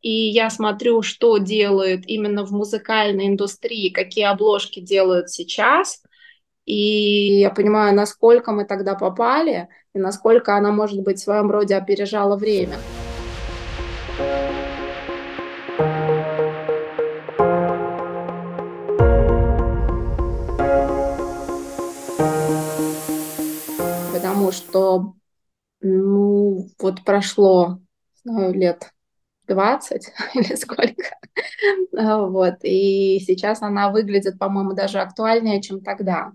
и 0.00 0.10
я 0.10 0.50
смотрю, 0.50 1.02
что 1.02 1.38
делают 1.38 2.02
именно 2.06 2.44
в 2.44 2.52
музыкальной 2.52 3.26
индустрии, 3.26 3.88
какие 3.88 4.26
обложки 4.26 4.80
делают 4.80 5.30
сейчас, 5.30 6.02
и 6.66 7.40
я 7.40 7.50
понимаю, 7.50 7.94
насколько 7.94 8.52
мы 8.52 8.64
тогда 8.64 8.94
попали, 8.94 9.68
и 9.94 9.98
насколько 9.98 10.54
она, 10.54 10.70
может 10.70 11.00
быть, 11.00 11.18
в 11.18 11.22
своем 11.22 11.50
роде 11.50 11.74
опережала 11.74 12.36
время. 12.36 12.76
Что, 24.58 25.14
ну, 25.80 26.68
вот 26.78 27.04
прошло, 27.04 27.80
лет 28.24 28.90
20 29.46 30.12
или 30.34 30.54
сколько. 30.54 31.16
Вот. 31.92 32.56
И 32.62 33.20
сейчас 33.20 33.62
она 33.62 33.90
выглядит, 33.90 34.38
по-моему, 34.38 34.72
даже 34.74 35.00
актуальнее, 35.00 35.62
чем 35.62 35.80
тогда. 35.80 36.32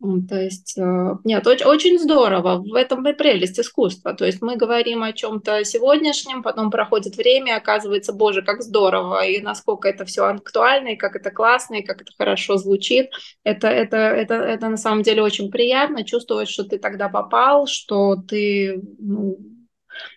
То 0.00 0.40
есть, 0.40 0.78
э, 0.78 1.14
нет, 1.24 1.46
очень 1.46 1.98
здорово. 1.98 2.56
В 2.56 2.74
этом 2.74 3.06
и 3.06 3.12
прелесть 3.12 3.60
искусства. 3.60 4.14
То 4.14 4.24
есть 4.24 4.40
мы 4.40 4.56
говорим 4.56 5.02
о 5.02 5.12
чем-то 5.12 5.62
сегодняшнем, 5.64 6.42
потом 6.42 6.70
проходит 6.70 7.16
время, 7.16 7.56
оказывается, 7.56 8.14
боже, 8.14 8.40
как 8.40 8.62
здорово, 8.62 9.26
и 9.26 9.42
насколько 9.42 9.88
это 9.88 10.06
все 10.06 10.24
актуально, 10.24 10.88
и 10.88 10.96
как 10.96 11.16
это 11.16 11.30
классно, 11.30 11.76
и 11.76 11.82
как 11.82 12.00
это 12.00 12.12
хорошо 12.16 12.56
звучит. 12.56 13.10
Это, 13.44 13.68
это, 13.68 13.98
это, 13.98 14.34
это 14.34 14.68
на 14.70 14.78
самом 14.78 15.02
деле 15.02 15.22
очень 15.22 15.50
приятно 15.50 16.02
чувствовать, 16.02 16.48
что 16.48 16.64
ты 16.64 16.78
тогда 16.78 17.10
попал, 17.10 17.66
что 17.66 18.16
ты 18.16 18.82
ну, 18.98 19.36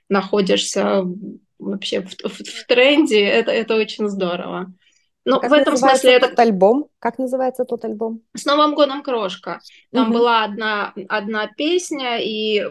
находишься 0.07 1.03
вообще 1.59 2.01
в, 2.01 2.11
в, 2.23 2.39
в 2.39 2.67
тренде. 2.67 3.21
Это, 3.21 3.51
это 3.51 3.75
очень 3.75 4.07
здорово. 4.07 4.73
Ну, 5.25 5.39
как 5.39 5.51
в 5.51 5.53
этом 5.53 5.77
смысле 5.77 6.13
это... 6.13 6.41
альбом? 6.41 6.87
Как 6.99 7.17
называется 7.17 7.63
тот 7.63 7.85
альбом? 7.85 8.21
С 8.35 8.45
Новым 8.45 8.75
годом 8.75 9.03
крошка. 9.03 9.61
Там 9.91 10.09
угу. 10.09 10.19
была 10.19 10.43
одна, 10.43 10.93
одна 11.07 11.47
песня, 11.47 12.19
и 12.19 12.63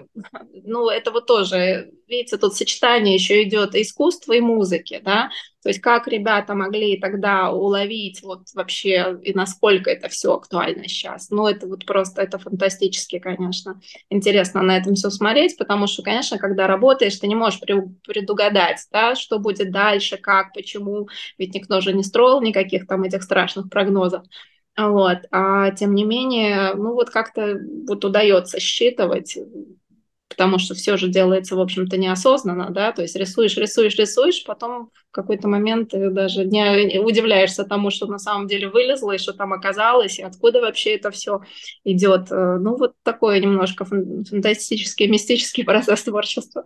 ну, 0.64 0.88
это 0.88 1.10
вот 1.12 1.26
тоже, 1.26 1.92
видите, 2.06 2.36
тут 2.36 2.54
сочетание 2.54 3.14
еще 3.14 3.42
идет 3.42 3.74
искусства 3.74 4.34
и 4.34 4.40
музыки, 4.40 5.00
да, 5.02 5.30
то 5.62 5.68
есть 5.68 5.80
как 5.80 6.08
ребята 6.08 6.54
могли 6.54 6.98
тогда 6.98 7.50
уловить 7.52 8.22
вот 8.22 8.48
вообще 8.54 9.18
и 9.22 9.32
насколько 9.32 9.90
это 9.90 10.08
все 10.08 10.34
актуально 10.34 10.88
сейчас. 10.88 11.30
Ну, 11.30 11.46
это 11.46 11.66
вот 11.68 11.86
просто, 11.86 12.22
это 12.22 12.38
фантастически, 12.38 13.18
конечно. 13.20 13.80
Интересно 14.10 14.62
на 14.62 14.76
этом 14.76 14.94
все 14.94 15.10
смотреть, 15.10 15.56
потому 15.56 15.86
что, 15.86 16.02
конечно, 16.02 16.38
когда 16.38 16.66
работаешь, 16.66 17.16
ты 17.16 17.28
не 17.28 17.36
можешь 17.36 17.60
предугадать, 17.60 18.80
да, 18.90 19.14
что 19.14 19.38
будет 19.38 19.70
дальше, 19.70 20.16
как, 20.16 20.52
почему, 20.52 21.08
ведь 21.38 21.54
никто 21.54 21.80
же 21.80 21.92
не 21.92 22.02
строил 22.02 22.40
никаких 22.40 22.86
там 22.86 23.04
этих 23.04 23.22
страшных 23.22 23.70
прогнозов. 23.70 24.24
Вот. 24.76 25.18
А 25.30 25.70
тем 25.72 25.94
не 25.94 26.04
менее, 26.04 26.74
ну 26.74 26.94
вот 26.94 27.10
как-то 27.10 27.60
вот 27.86 28.04
удается 28.04 28.58
считывать, 28.58 29.36
потому 30.32 30.58
что 30.58 30.74
все 30.74 30.96
же 30.96 31.08
делается, 31.08 31.56
в 31.56 31.60
общем-то, 31.60 31.96
неосознанно, 31.96 32.70
да, 32.70 32.92
то 32.92 33.02
есть 33.02 33.14
рисуешь, 33.16 33.56
рисуешь, 33.56 33.96
рисуешь, 33.96 34.44
потом 34.44 34.90
в 35.10 35.10
какой-то 35.12 35.46
момент 35.46 35.90
ты 35.90 36.10
даже 36.10 36.44
не 36.44 36.98
удивляешься 36.98 37.64
тому, 37.64 37.90
что 37.90 38.06
на 38.06 38.18
самом 38.18 38.46
деле 38.46 38.68
вылезло, 38.68 39.12
и 39.12 39.18
что 39.18 39.32
там 39.32 39.52
оказалось, 39.52 40.18
и 40.18 40.22
откуда 40.22 40.60
вообще 40.60 40.94
это 40.94 41.10
все 41.10 41.42
идет. 41.84 42.30
Ну, 42.30 42.76
вот 42.76 42.94
такой 43.02 43.40
немножко 43.40 43.84
фантастический, 43.84 45.06
мистический 45.06 45.64
процесс 45.64 46.02
творчества 46.02 46.64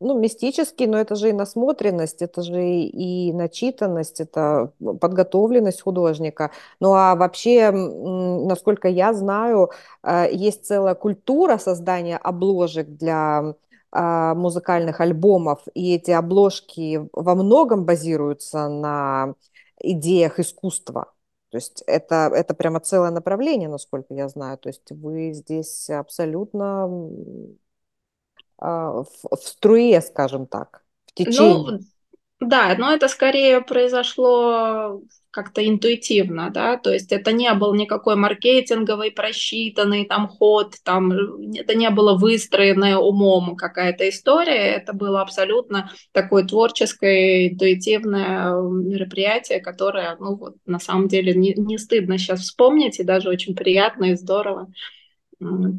ну, 0.00 0.18
мистический, 0.18 0.86
но 0.86 0.98
это 0.98 1.14
же 1.14 1.28
и 1.30 1.32
насмотренность, 1.32 2.22
это 2.22 2.42
же 2.42 2.62
и 2.64 3.32
начитанность, 3.32 4.20
это 4.20 4.72
подготовленность 4.78 5.82
художника. 5.82 6.50
Ну 6.80 6.94
а 6.94 7.14
вообще, 7.16 7.70
насколько 7.70 8.88
я 8.88 9.12
знаю, 9.12 9.70
э, 10.02 10.28
есть 10.32 10.66
целая 10.66 10.94
культура 10.94 11.58
создания 11.58 12.16
обложек 12.16 12.88
для 12.88 13.54
а, 13.92 14.34
музыкальных 14.34 15.00
альбомов, 15.00 15.62
и 15.74 15.94
эти 15.94 16.12
обложки 16.12 17.08
во 17.12 17.34
многом 17.34 17.84
базируются 17.84 18.68
на 18.68 19.34
идеях 19.80 20.38
искусства. 20.38 21.12
То 21.50 21.56
есть 21.58 21.82
это, 21.88 22.30
это 22.32 22.54
прямо 22.54 22.78
целое 22.80 23.10
направление, 23.10 23.68
насколько 23.68 24.14
я 24.14 24.28
знаю. 24.28 24.58
То 24.58 24.68
есть 24.68 24.92
вы 24.92 25.32
здесь 25.32 25.90
абсолютно 25.90 26.88
в, 28.60 29.06
в 29.30 29.36
струе, 29.36 30.00
скажем 30.00 30.46
так, 30.46 30.82
в 31.06 31.14
течение. 31.14 31.54
Ну, 31.54 31.78
да, 32.40 32.74
но 32.78 32.92
это 32.92 33.08
скорее 33.08 33.60
произошло 33.60 35.02
как-то 35.30 35.66
интуитивно, 35.66 36.50
да, 36.50 36.76
то 36.76 36.92
есть 36.92 37.12
это 37.12 37.32
не 37.32 37.52
был 37.54 37.74
никакой 37.74 38.16
маркетинговый, 38.16 39.12
просчитанный 39.12 40.04
там 40.06 40.26
ход, 40.26 40.74
там 40.82 41.12
это 41.54 41.74
не 41.74 41.90
было 41.90 42.16
выстроенное 42.16 42.96
умом 42.96 43.56
какая-то 43.56 44.08
история, 44.08 44.74
это 44.74 44.92
было 44.92 45.20
абсолютно 45.20 45.90
такое 46.12 46.44
творческое, 46.44 47.48
интуитивное 47.48 48.54
мероприятие, 48.54 49.60
которое, 49.60 50.16
ну 50.18 50.36
вот, 50.36 50.56
на 50.66 50.80
самом 50.80 51.06
деле 51.08 51.34
не, 51.34 51.54
не 51.54 51.78
стыдно 51.78 52.18
сейчас 52.18 52.40
вспомнить 52.40 52.98
и 52.98 53.04
даже 53.04 53.28
очень 53.28 53.54
приятно 53.54 54.06
и 54.06 54.16
здорово 54.16 54.66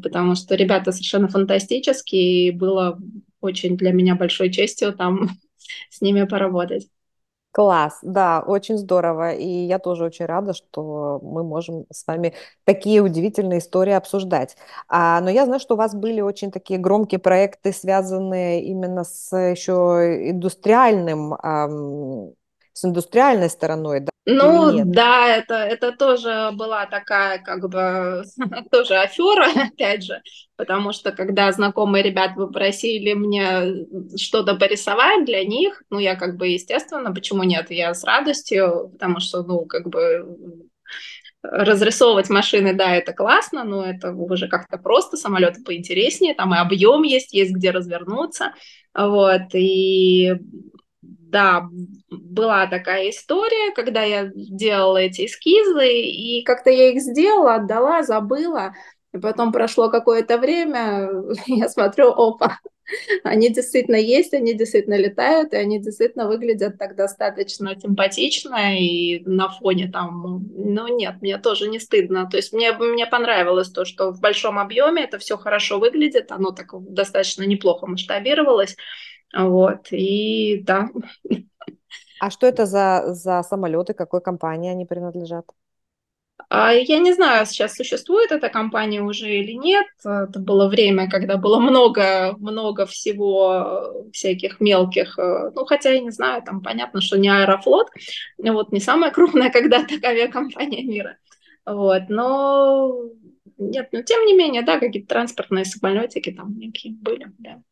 потому 0.02 0.34
что 0.34 0.54
ребята 0.54 0.92
совершенно 0.92 1.28
фантастические, 1.28 2.48
и 2.48 2.50
было 2.50 2.98
очень 3.40 3.76
для 3.76 3.92
меня 3.92 4.14
большой 4.14 4.50
честью 4.50 4.92
там 4.92 5.30
с 5.90 6.00
ними 6.00 6.24
поработать. 6.24 6.88
Класс, 7.54 7.98
да, 8.00 8.40
очень 8.46 8.78
здорово. 8.78 9.34
И 9.34 9.46
я 9.46 9.78
тоже 9.78 10.04
очень 10.04 10.24
рада, 10.24 10.54
что 10.54 11.20
мы 11.22 11.44
можем 11.44 11.84
с 11.92 12.06
вами 12.06 12.32
такие 12.64 13.02
удивительные 13.02 13.58
истории 13.58 13.92
обсуждать. 13.92 14.56
А, 14.88 15.20
но 15.20 15.28
я 15.28 15.44
знаю, 15.44 15.60
что 15.60 15.74
у 15.74 15.76
вас 15.76 15.94
были 15.94 16.22
очень 16.22 16.50
такие 16.50 16.80
громкие 16.80 17.18
проекты, 17.18 17.72
связанные 17.74 18.64
именно 18.64 19.04
с 19.04 19.36
еще 19.36 20.30
индустриальным, 20.30 21.34
эм, 21.34 22.34
с 22.72 22.86
индустриальной 22.86 23.50
стороной, 23.50 24.00
да? 24.00 24.11
Ну, 24.24 24.82
да, 24.84 25.36
это, 25.36 25.54
это 25.54 25.90
тоже 25.90 26.50
была 26.54 26.86
такая, 26.86 27.38
как 27.42 27.68
бы, 27.68 28.22
тоже 28.70 28.94
афера, 28.98 29.46
опять 29.66 30.04
же, 30.04 30.22
потому 30.56 30.92
что, 30.92 31.10
когда 31.10 31.50
знакомые 31.50 32.04
ребята 32.04 32.34
попросили 32.36 33.14
мне 33.14 33.84
что-то 34.16 34.54
порисовать 34.54 35.24
для 35.24 35.44
них, 35.44 35.82
ну, 35.90 35.98
я 35.98 36.14
как 36.14 36.36
бы, 36.36 36.46
естественно, 36.46 37.12
почему 37.12 37.42
нет, 37.42 37.72
я 37.72 37.92
с 37.94 38.04
радостью, 38.04 38.90
потому 38.92 39.18
что, 39.18 39.42
ну, 39.42 39.64
как 39.66 39.88
бы, 39.88 40.24
разрисовывать 41.42 42.30
машины, 42.30 42.72
да, 42.74 42.94
это 42.94 43.12
классно, 43.12 43.64
но 43.64 43.84
это 43.84 44.12
уже 44.12 44.46
как-то 44.46 44.78
просто, 44.78 45.16
самолеты 45.16 45.62
поинтереснее, 45.64 46.34
там 46.34 46.54
и 46.54 46.58
объем 46.58 47.02
есть, 47.02 47.32
есть 47.34 47.52
где 47.52 47.72
развернуться, 47.72 48.52
вот, 48.94 49.42
и 49.54 50.34
да, 51.32 51.68
была 52.10 52.66
такая 52.66 53.08
история, 53.10 53.72
когда 53.74 54.02
я 54.02 54.30
делала 54.34 54.98
эти 54.98 55.24
эскизы, 55.26 55.88
и 55.88 56.42
как-то 56.44 56.70
я 56.70 56.90
их 56.90 57.00
сделала, 57.00 57.54
отдала, 57.56 58.02
забыла, 58.02 58.74
и 59.14 59.18
потом 59.18 59.50
прошло 59.50 59.90
какое-то 59.90 60.36
время, 60.38 61.08
я 61.46 61.68
смотрю, 61.70 62.10
опа, 62.10 62.58
они 63.24 63.48
действительно 63.50 63.96
есть, 63.96 64.34
они 64.34 64.54
действительно 64.54 64.98
летают, 64.98 65.54
и 65.54 65.56
они 65.56 65.80
действительно 65.80 66.28
выглядят 66.28 66.78
так 66.78 66.96
достаточно 66.96 67.74
симпатично, 67.80 68.78
и 68.78 69.20
на 69.24 69.48
фоне 69.48 69.90
там, 69.90 70.44
ну 70.54 70.88
нет, 70.88 71.16
мне 71.22 71.38
тоже 71.38 71.68
не 71.68 71.78
стыдно. 71.78 72.28
То 72.30 72.36
есть 72.36 72.52
мне, 72.52 72.72
мне 72.72 73.06
понравилось 73.06 73.70
то, 73.70 73.84
что 73.84 74.10
в 74.12 74.20
большом 74.20 74.58
объеме 74.58 75.04
это 75.04 75.18
все 75.18 75.36
хорошо 75.38 75.78
выглядит, 75.78 76.30
оно 76.30 76.50
так 76.52 76.68
достаточно 76.92 77.44
неплохо 77.44 77.86
масштабировалось. 77.86 78.76
Вот, 79.34 79.88
и 79.90 80.62
да. 80.62 80.90
А 82.20 82.30
что 82.30 82.46
это 82.46 82.66
за, 82.66 83.14
за 83.14 83.42
самолеты, 83.42 83.94
какой 83.94 84.20
компании 84.20 84.70
они 84.70 84.84
принадлежат? 84.86 85.46
А, 86.48 86.72
я 86.72 86.98
не 86.98 87.12
знаю, 87.14 87.46
сейчас 87.46 87.74
существует 87.74 88.30
эта 88.30 88.48
компания 88.48 89.02
уже 89.02 89.28
или 89.28 89.52
нет. 89.52 89.86
Это 90.04 90.38
было 90.38 90.68
время, 90.68 91.08
когда 91.08 91.36
было 91.36 91.58
много, 91.58 92.34
много 92.38 92.84
всего 92.86 94.06
всяких 94.12 94.60
мелких. 94.60 95.18
Э, 95.18 95.50
ну, 95.54 95.64
хотя 95.64 95.90
я 95.90 96.00
не 96.00 96.10
знаю, 96.10 96.42
там 96.42 96.60
понятно, 96.60 97.00
что 97.00 97.18
не 97.18 97.28
Аэрофлот, 97.28 97.88
вот 98.38 98.70
не 98.70 98.80
самая 98.80 99.10
крупная 99.12 99.50
когда-то 99.50 99.94
авиакомпания 100.04 100.84
мира. 100.84 101.16
Вот, 101.64 102.02
но 102.08 103.02
нет, 103.56 103.88
но 103.92 104.02
тем 104.02 104.26
не 104.26 104.34
менее, 104.34 104.62
да, 104.62 104.78
какие-то 104.78 105.08
транспортные 105.08 105.64
самолетики 105.64 106.32
там 106.32 106.56
некие 106.58 106.94
были, 106.94 107.32
да. 107.38 107.62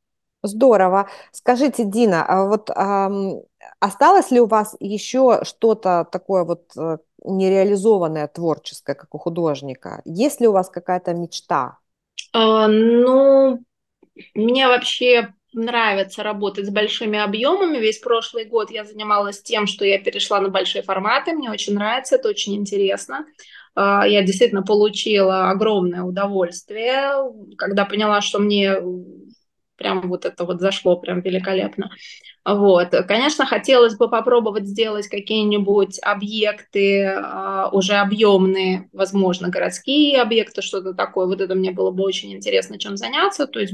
Здорово. 0.42 1.08
Скажите, 1.32 1.84
Дина, 1.84 2.24
а 2.26 2.46
вот 2.46 2.70
ам, 2.74 3.40
осталось 3.78 4.30
ли 4.30 4.40
у 4.40 4.46
вас 4.46 4.74
еще 4.80 5.40
что-то 5.44 6.06
такое 6.10 6.44
вот 6.44 6.70
э, 6.76 6.98
нереализованное 7.24 8.26
творческое, 8.26 8.94
как 8.94 9.14
у 9.14 9.18
художника? 9.18 10.00
Есть 10.04 10.40
ли 10.40 10.48
у 10.48 10.52
вас 10.52 10.70
какая-то 10.70 11.12
мечта? 11.12 11.78
А, 12.32 12.68
ну, 12.68 13.62
мне 14.34 14.66
вообще 14.66 15.34
нравится 15.52 16.22
работать 16.22 16.66
с 16.66 16.70
большими 16.70 17.18
объемами. 17.18 17.78
Весь 17.78 17.98
прошлый 17.98 18.44
год 18.44 18.70
я 18.70 18.84
занималась 18.84 19.42
тем, 19.42 19.66
что 19.66 19.84
я 19.84 19.98
перешла 19.98 20.40
на 20.40 20.48
большие 20.48 20.82
форматы. 20.82 21.32
Мне 21.32 21.50
очень 21.50 21.74
нравится, 21.74 22.16
это 22.16 22.28
очень 22.28 22.54
интересно. 22.54 23.26
А, 23.74 24.06
я 24.06 24.22
действительно 24.22 24.62
получила 24.62 25.50
огромное 25.50 26.02
удовольствие, 26.02 27.12
когда 27.58 27.84
поняла, 27.84 28.20
что 28.20 28.38
мне 28.38 28.76
прям 29.80 30.10
вот 30.10 30.26
это 30.26 30.44
вот 30.44 30.60
зашло 30.60 30.96
прям 30.96 31.22
великолепно. 31.22 31.90
Вот. 32.44 32.90
Конечно, 33.08 33.46
хотелось 33.46 33.96
бы 33.96 34.10
попробовать 34.10 34.66
сделать 34.66 35.08
какие-нибудь 35.08 35.98
объекты 36.02 37.04
э, 37.04 37.68
уже 37.72 37.94
объемные, 37.94 38.90
возможно, 38.92 39.48
городские 39.48 40.20
объекты, 40.20 40.60
что-то 40.60 40.92
такое. 40.92 41.26
Вот 41.26 41.40
это 41.40 41.54
мне 41.54 41.70
было 41.70 41.90
бы 41.90 42.04
очень 42.04 42.34
интересно, 42.34 42.78
чем 42.78 42.98
заняться. 42.98 43.46
То 43.46 43.58
есть, 43.58 43.72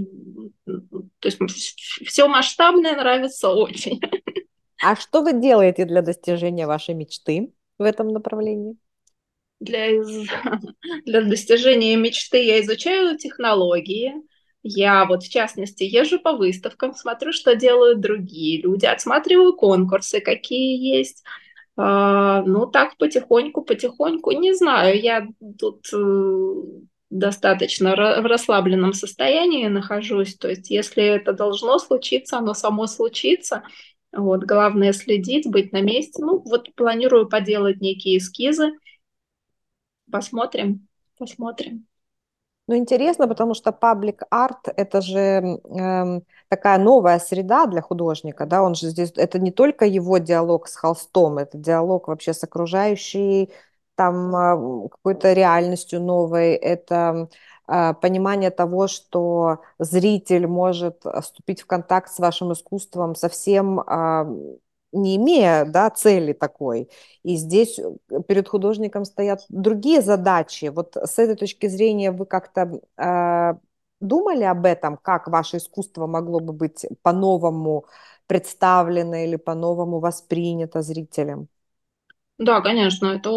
то 0.65 1.29
есть 1.29 1.77
все 2.07 2.29
масштабное 2.29 2.95
нравится 2.95 3.51
очень. 3.51 4.01
А 4.81 4.95
что 4.95 5.23
вы 5.23 5.33
делаете 5.33 5.87
для 5.87 6.03
достижения 6.03 6.69
вашей 6.69 6.95
мечты 6.95 7.53
в 7.79 7.83
этом 7.83 8.09
направлении? 8.09 8.77
Для, 9.59 9.89
для 11.05 11.23
достижения 11.23 11.97
мечты 11.97 12.45
я 12.45 12.61
изучаю 12.61 13.19
технологии, 13.19 14.13
я 14.67 15.05
вот, 15.07 15.23
в 15.23 15.31
частности, 15.31 15.85
езжу 15.85 16.19
по 16.19 16.33
выставкам, 16.33 16.95
смотрю, 16.95 17.33
что 17.33 17.55
делают 17.55 18.01
другие 18.01 18.61
люди, 18.61 18.87
отсматриваю 18.87 19.55
конкурсы, 19.55 20.21
какие 20.21 20.77
есть. 20.99 21.23
А, 21.77 22.43
ну, 22.43 22.67
так 22.67 22.97
потихоньку, 22.97 23.63
потихоньку, 23.63 24.31
не 24.33 24.55
знаю, 24.55 25.01
я 25.01 25.27
тут 25.59 25.87
э, 25.93 26.55
достаточно 27.11 27.95
в 27.95 28.27
расслабленном 28.27 28.93
состоянии 28.93 29.67
нахожусь. 29.69 30.37
То 30.37 30.49
есть, 30.49 30.71
если 30.71 31.05
это 31.05 31.33
должно 31.33 31.79
случиться, 31.79 32.39
оно 32.39 32.55
само 32.55 32.87
случится. 32.87 33.63
Вот, 34.13 34.45
главное 34.45 34.93
следить, 34.93 35.49
быть 35.49 35.73
на 35.73 35.83
месте. 35.83 36.23
Ну, 36.25 36.43
вот 36.47 36.75
планирую 36.75 37.29
поделать 37.29 37.81
некие 37.81 38.19
эскизы. 38.19 38.73
Посмотрим, 40.11 40.89
посмотрим. 41.19 41.87
Ну, 42.69 42.77
интересно, 42.77 43.29
потому 43.29 43.55
что 43.55 43.71
паблик 43.73 44.23
арт 44.31 44.69
это 44.77 45.01
же 45.01 45.19
э, 45.21 46.21
такая 46.49 46.79
новая 46.79 47.21
среда 47.21 47.67
для 47.67 47.81
художника, 47.81 48.45
да, 48.45 48.63
он 48.63 48.75
же 48.75 48.89
здесь, 48.89 49.13
это 49.15 49.39
не 49.39 49.53
только 49.53 49.85
его 49.85 50.19
диалог 50.19 50.67
с 50.67 50.75
холстом, 50.75 51.39
это 51.39 51.57
диалог 51.59 52.09
вообще 52.09 52.35
с 52.35 52.43
окружающей 52.43 53.53
там 53.95 54.35
э, 54.35 54.89
какой-то 54.89 55.33
реальностью 55.33 56.01
новой, 56.01 56.55
это 56.55 57.29
э, 57.69 57.95
понимание 57.95 58.51
того, 58.51 58.89
что 58.89 59.61
зритель 59.79 60.49
может 60.49 61.05
вступить 61.23 61.61
в 61.63 61.67
контакт 61.67 62.11
с 62.11 62.19
вашим 62.19 62.53
искусством 62.53 63.15
совсем 63.15 63.79
э, 63.81 64.57
не 64.97 65.17
имея 65.17 65.65
да, 65.65 65.91
цели 65.91 66.33
такой. 66.33 66.91
И 67.23 67.37
здесь 67.37 67.79
э, 67.79 67.95
перед 68.29 68.49
художником 68.49 69.05
стоят 69.05 69.45
другие 69.49 70.03
задачи. 70.03 70.67
Вот 70.67 70.97
с 70.97 71.19
этой 71.19 71.37
точки 71.37 71.67
зрения 71.69 72.11
вы 72.13 72.27
как-то 72.27 72.81
э, 72.97 73.55
думали 74.01 74.45
об 74.45 74.65
этом, 74.67 74.97
как 74.97 75.29
ваше 75.29 75.59
искусство 75.59 76.07
могло 76.07 76.41
бы 76.41 76.53
быть 76.53 76.87
по-новому 77.03 77.87
представлено 78.27 79.17
или 79.17 79.37
по-новому 79.37 80.01
воспринято 80.01 80.83
зрителям? 80.83 81.49
Да, 82.39 82.61
конечно, 82.61 83.07
это, 83.07 83.31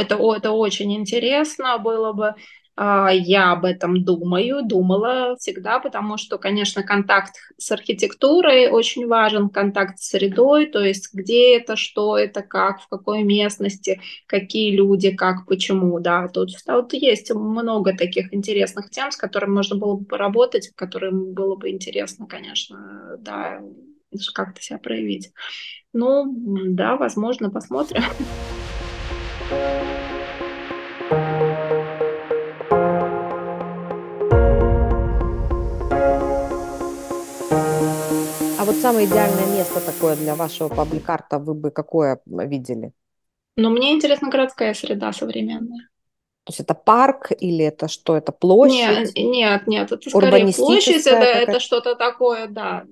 это, 0.00 0.14
это 0.34 0.52
очень 0.52 0.94
интересно 0.94 1.78
было 1.78 2.12
бы. 2.12 2.34
А, 2.80 3.10
я 3.10 3.50
об 3.50 3.64
этом 3.64 4.04
думаю, 4.04 4.62
думала 4.62 5.34
всегда, 5.36 5.80
потому 5.80 6.16
что, 6.16 6.38
конечно, 6.38 6.84
контакт 6.84 7.34
с 7.56 7.72
архитектурой 7.72 8.68
очень 8.68 9.08
важен, 9.08 9.48
контакт 9.48 9.98
с 9.98 10.10
средой, 10.10 10.66
то 10.66 10.78
есть 10.78 11.12
где 11.12 11.56
это, 11.56 11.74
что 11.74 12.16
это, 12.16 12.40
как, 12.42 12.80
в 12.80 12.88
какой 12.88 13.24
местности, 13.24 14.00
какие 14.28 14.76
люди, 14.76 15.10
как, 15.10 15.46
почему, 15.46 15.98
да. 15.98 16.28
Тут 16.28 16.50
вот 16.68 16.92
есть 16.92 17.34
много 17.34 17.96
таких 17.96 18.32
интересных 18.32 18.90
тем, 18.90 19.10
с 19.10 19.16
которыми 19.16 19.54
можно 19.54 19.74
было 19.76 19.96
бы 19.96 20.04
поработать, 20.04 20.70
которым 20.76 21.32
было 21.34 21.56
бы 21.56 21.70
интересно, 21.70 22.28
конечно, 22.28 23.16
да, 23.18 23.60
как-то 24.34 24.62
себя 24.62 24.78
проявить. 24.78 25.32
Ну, 25.92 26.32
да, 26.68 26.96
возможно, 26.96 27.50
посмотрим. 27.50 28.04
Самое 38.78 39.06
идеальное 39.06 39.46
место 39.56 39.80
такое 39.80 40.16
для 40.16 40.34
вашего 40.34 40.68
пабликарта 40.68 41.38
вы 41.38 41.54
бы 41.54 41.70
какое 41.70 42.20
видели? 42.26 42.92
Ну, 43.56 43.70
мне 43.70 43.92
интересна 43.92 44.30
городская 44.30 44.72
среда 44.72 45.12
современная. 45.12 45.88
То 46.44 46.50
есть 46.50 46.60
это 46.60 46.74
парк 46.74 47.32
или 47.38 47.64
это 47.64 47.88
что? 47.88 48.16
Это 48.16 48.32
площадь? 48.32 49.14
Нет, 49.14 49.16
нет, 49.16 49.66
нет 49.66 49.92
это 49.92 50.08
скорее 50.08 50.52
площадь, 50.54 51.06
это, 51.06 51.24
это 51.24 51.60
что-то 51.60 51.94
такое, 51.94 52.46
да. 52.46 52.84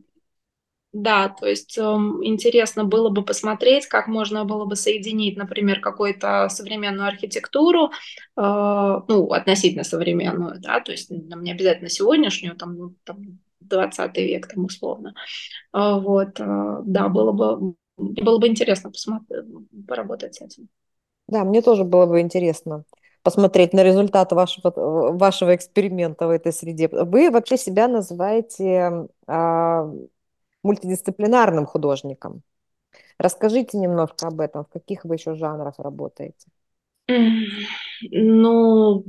Да, 0.93 1.29
то 1.29 1.47
есть 1.47 1.77
э, 1.77 1.83
интересно 1.83 2.85
было 2.85 3.11
бы 3.11 3.23
посмотреть, 3.23 3.87
как 3.87 4.09
можно 4.09 4.45
было 4.47 4.65
бы 4.65 4.77
соединить, 4.77 5.37
например, 5.37 5.81
какую-то 5.81 6.49
современную 6.49 7.07
архитектуру, 7.07 7.91
э, 7.91 7.91
ну, 8.37 9.27
относительно 9.31 9.85
современную, 9.85 10.59
да, 10.59 10.81
то 10.81 10.93
есть 10.93 11.11
нам 11.11 11.43
не 11.43 11.53
обязательно 11.53 11.91
сегодняшнюю, 11.91 12.57
там, 12.57 12.79
ну, 12.79 12.95
там 13.05 13.39
20 13.69 14.23
век, 14.23 14.47
там, 14.49 14.65
условно. 14.65 15.15
А, 15.73 15.99
вот, 15.99 16.41
а, 16.41 16.83
да, 16.85 17.09
было 17.09 17.33
бы, 17.33 17.75
было 17.97 18.39
бы 18.39 18.49
интересно 18.49 18.91
посмотреть, 18.91 19.45
поработать 19.87 20.35
с 20.37 20.41
этим. 20.43 20.69
Да, 21.29 21.45
мне 21.45 21.63
тоже 21.63 21.85
было 21.85 22.07
бы 22.07 22.21
интересно 22.21 22.85
посмотреть 23.23 23.73
на 23.73 23.83
результат 23.83 24.31
вашего, 24.31 24.71
вашего 25.17 25.57
эксперимента 25.57 26.29
в 26.29 26.31
этой 26.31 26.53
среде. 26.53 26.89
Вы 26.89 27.31
вообще 27.33 27.57
себя 27.57 27.89
называете 27.89 29.09
э, 29.27 29.93
мультидисциплинарным 30.63 31.67
художником. 31.67 32.43
Расскажите 33.19 33.79
немножко 33.79 34.29
об 34.29 34.41
этом, 34.41 34.65
в 34.65 34.69
каких 34.69 35.05
вы 35.05 35.17
еще 35.17 35.35
жанрах 35.35 35.79
работаете? 35.79 36.47
Ну, 37.09 39.05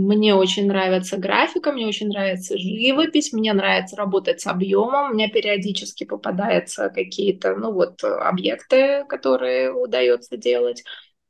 мне 0.00 0.34
очень 0.34 0.66
нравится 0.66 1.16
графика, 1.16 1.72
мне 1.72 1.86
очень 1.86 2.08
нравится 2.08 2.56
живопись, 2.56 3.32
мне 3.32 3.52
нравится 3.52 3.96
работать 3.96 4.40
с 4.40 4.46
объемом, 4.46 5.10
у 5.10 5.14
меня 5.14 5.28
периодически 5.28 6.04
попадаются 6.04 6.88
какие-то, 6.88 7.54
ну 7.56 7.72
вот, 7.72 8.02
объекты, 8.02 9.04
которые 9.08 9.72
удается 9.72 10.36
делать. 10.36 10.84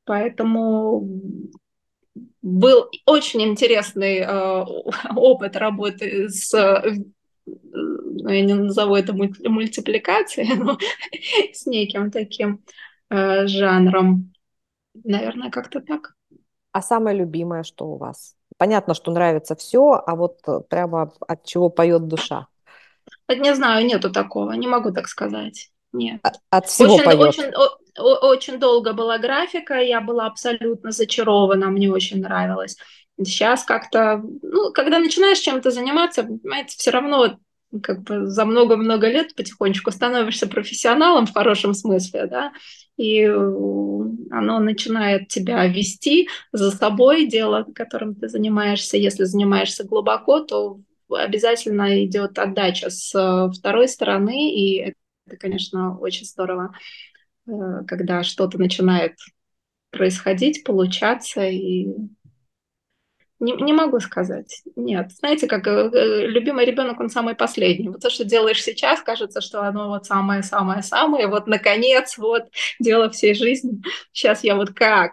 Поэтому 0.04 1.06
был 2.42 2.90
очень 3.06 3.42
интересный 3.42 4.18
э, 4.18 4.64
опыт 5.16 5.56
работы 5.56 6.28
с 6.28 6.52
ну, 7.46 8.28
я 8.28 8.44
не 8.44 8.54
назову 8.54 8.94
это 8.94 9.12
мультипликацией, 9.14 10.54
но 10.59 10.78
с 11.52 11.66
неким 11.66 12.11
таким 12.11 12.62
э, 13.09 13.46
жанром. 13.46 14.33
Наверное, 15.04 15.50
как-то 15.50 15.80
так. 15.80 16.14
А 16.72 16.83
самое 16.83 17.16
любимое, 17.16 17.62
что 17.62 17.87
у 17.87 17.96
вас? 17.96 18.37
Понятно, 18.61 18.92
что 18.92 19.11
нравится 19.11 19.57
все, 19.57 20.03
а 20.07 20.14
вот 20.14 20.40
э, 20.46 20.61
прямо 20.68 21.11
от 21.27 21.46
чего 21.46 21.70
поет 21.70 22.09
душа? 22.09 22.46
Не 23.27 23.55
знаю, 23.55 23.87
нету 23.87 24.11
такого, 24.11 24.53
не 24.53 24.68
могу 24.68 24.92
так 24.92 25.09
сказать. 25.09 25.70
Нет. 25.94 26.20
От 26.51 26.66
всего 26.66 26.96
очень, 26.96 27.05
поет. 27.05 27.20
Очень, 27.20 27.53
очень 27.96 28.59
долго 28.59 28.92
была 28.92 29.16
графика, 29.16 29.81
я 29.81 30.03
была 30.03 30.27
абсолютно 30.27 30.90
зачарована, 30.90 31.70
мне 31.70 31.90
очень 31.90 32.20
нравилось. 32.20 32.77
Сейчас 33.16 33.64
как-то, 33.64 34.23
ну, 34.42 34.73
когда 34.75 34.99
начинаешь 34.99 35.38
чем-то 35.38 35.70
заниматься, 35.70 36.25
понимаете, 36.25 36.77
все 36.77 36.90
равно 36.90 37.38
как 37.83 38.02
бы 38.02 38.26
за 38.26 38.44
много-много 38.44 39.09
лет 39.09 39.35
потихонечку 39.35 39.90
становишься 39.90 40.48
профессионалом 40.48 41.26
в 41.26 41.33
хорошем 41.33 41.74
смысле, 41.74 42.26
да, 42.26 42.52
и 42.96 43.24
оно 43.24 44.59
начинает 44.59 45.28
тебя 45.28 45.66
вести 45.66 46.28
за 46.52 46.70
собой, 46.70 47.26
дело, 47.26 47.66
которым 47.74 48.14
ты 48.14 48.28
занимаешься. 48.28 48.96
Если 48.96 49.24
занимаешься 49.24 49.85
глубоко, 49.85 50.40
то 50.40 50.80
обязательно 51.09 52.04
идет 52.04 52.38
отдача 52.38 52.90
с 52.90 53.14
э, 53.14 53.50
второй 53.52 53.88
стороны, 53.88 54.52
и 54.54 54.94
это, 55.26 55.37
конечно, 55.38 55.98
очень 55.98 56.26
здорово, 56.26 56.74
э, 57.46 57.52
когда 57.87 58.22
что-то 58.22 58.59
начинает 58.59 59.16
происходить, 59.90 60.62
получаться, 60.64 61.44
и 61.46 61.88
не, 63.40 63.55
не 63.55 63.72
могу 63.72 64.00
сказать. 64.00 64.62
Нет. 64.76 65.12
Знаете, 65.12 65.46
как 65.46 65.66
э, 65.66 66.26
любимый 66.26 66.66
ребенок, 66.66 67.00
он 67.00 67.09
самый 67.09 67.35
последний. 67.35 67.88
Вот 67.88 68.00
то, 68.00 68.11
что 68.11 68.24
делаешь 68.24 68.62
сейчас, 68.62 69.00
кажется, 69.00 69.40
что 69.40 69.62
оно 69.62 69.88
вот 69.88 70.07
самое-самое-самое. 70.07 71.26
Вот, 71.26 71.46
наконец, 71.46 72.18
вот 72.18 72.44
дело 72.79 73.11
всей 73.11 73.35
жизни. 73.35 73.83
Сейчас 74.12 74.44
я 74.44 74.55
вот 74.57 74.74
как 74.74 75.12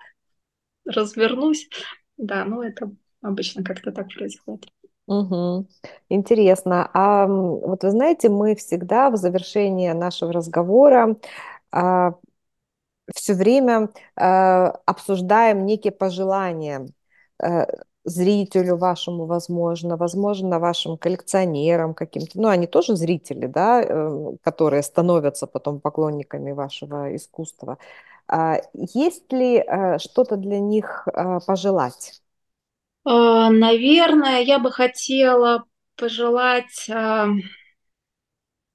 развернусь. 0.85 1.69
Да, 2.17 2.45
ну 2.45 2.61
это 2.61 2.91
обычно 3.21 3.63
как-то 3.63 3.91
так 3.91 4.07
происходит. 4.13 4.67
Угу. 5.07 5.67
Интересно. 6.09 6.89
А 6.93 7.27
вот 7.27 7.83
вы 7.83 7.91
знаете, 7.91 8.27
мы 8.29 8.55
всегда 8.55 9.09
в 9.09 9.15
завершении 9.15 9.91
нашего 9.91 10.33
разговора 10.33 11.15
а, 11.71 12.15
все 13.15 13.33
время 13.33 13.89
а, 14.15 14.71
обсуждаем 14.85 15.65
некие 15.65 15.93
пожелания 15.93 16.87
а, 17.41 17.67
зрителю 18.07 18.77
вашему, 18.77 19.25
возможно, 19.25 19.97
возможно, 19.97 20.59
вашим 20.59 20.97
коллекционерам 20.97 21.93
каким-то. 21.93 22.39
Ну, 22.39 22.47
они 22.47 22.65
тоже 22.65 22.95
зрители, 22.95 23.47
да, 23.47 23.83
э, 23.83 24.35
которые 24.41 24.81
становятся 24.81 25.45
потом 25.45 25.81
поклонниками 25.81 26.53
вашего 26.53 27.13
искусства. 27.15 27.77
А, 28.27 28.61
есть 28.73 29.31
ли 29.33 29.59
а, 29.59 29.99
что-то 29.99 30.37
для 30.37 30.59
них 30.59 31.07
а, 31.07 31.39
пожелать? 31.41 32.21
А, 33.03 33.49
наверное, 33.49 34.39
я 34.41 34.59
бы 34.59 34.71
хотела 34.71 35.65
пожелать 35.97 36.89
а, 36.89 37.27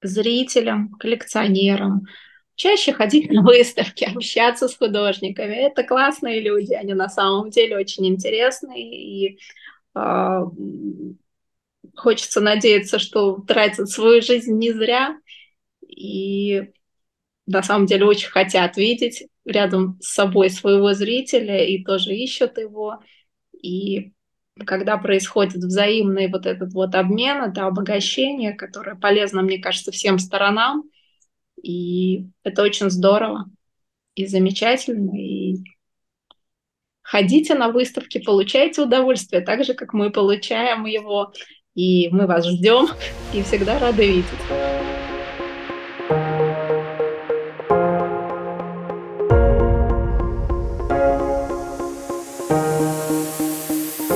зрителям, 0.03 0.91
коллекционерам 0.99 2.03
чаще 2.55 2.93
ходить 2.93 3.31
на 3.31 3.41
выставки, 3.41 4.03
общаться 4.15 4.67
с 4.67 4.75
художниками. 4.75 5.55
Это 5.55 5.83
классные 5.83 6.41
люди, 6.41 6.73
они 6.73 6.93
на 6.93 7.09
самом 7.09 7.49
деле 7.49 7.77
очень 7.77 8.07
интересные, 8.07 8.83
и 8.83 9.39
э, 9.95 10.41
хочется 11.95 12.41
надеяться, 12.41 12.99
что 12.99 13.37
тратят 13.47 13.89
свою 13.89 14.21
жизнь 14.21 14.53
не 14.57 14.71
зря, 14.71 15.17
и 15.87 16.71
на 17.45 17.61
самом 17.61 17.85
деле 17.85 18.05
очень 18.05 18.29
хотят 18.29 18.77
видеть 18.77 19.27
рядом 19.45 19.97
с 20.01 20.13
собой 20.13 20.49
своего 20.49 20.93
зрителя 20.93 21.65
и 21.65 21.83
тоже 21.83 22.15
ищут 22.15 22.57
его. 22.57 22.99
И 23.61 24.13
когда 24.65 24.97
происходит 24.97 25.55
взаимный 25.55 26.29
вот 26.29 26.45
этот 26.45 26.73
вот 26.73 26.95
обмен, 26.95 27.43
это 27.43 27.65
обогащение, 27.65 28.53
которое 28.53 28.95
полезно, 28.95 29.41
мне 29.41 29.59
кажется, 29.59 29.91
всем 29.91 30.19
сторонам. 30.19 30.83
И 31.63 32.27
это 32.43 32.61
очень 32.61 32.89
здорово 32.89 33.45
и 34.15 34.27
замечательно. 34.27 35.17
И 35.17 35.63
ходите 37.01 37.55
на 37.55 37.69
выставки, 37.69 38.19
получайте 38.19 38.81
удовольствие, 38.81 39.41
так 39.41 39.63
же, 39.63 39.73
как 39.73 39.93
мы 39.93 40.11
получаем 40.11 40.85
его. 40.85 41.33
И 41.73 42.09
мы 42.09 42.27
вас 42.27 42.45
ждем 42.45 42.87
и 43.33 43.41
всегда 43.41 43.79
рады 43.79 44.05
видеть. 44.05 44.25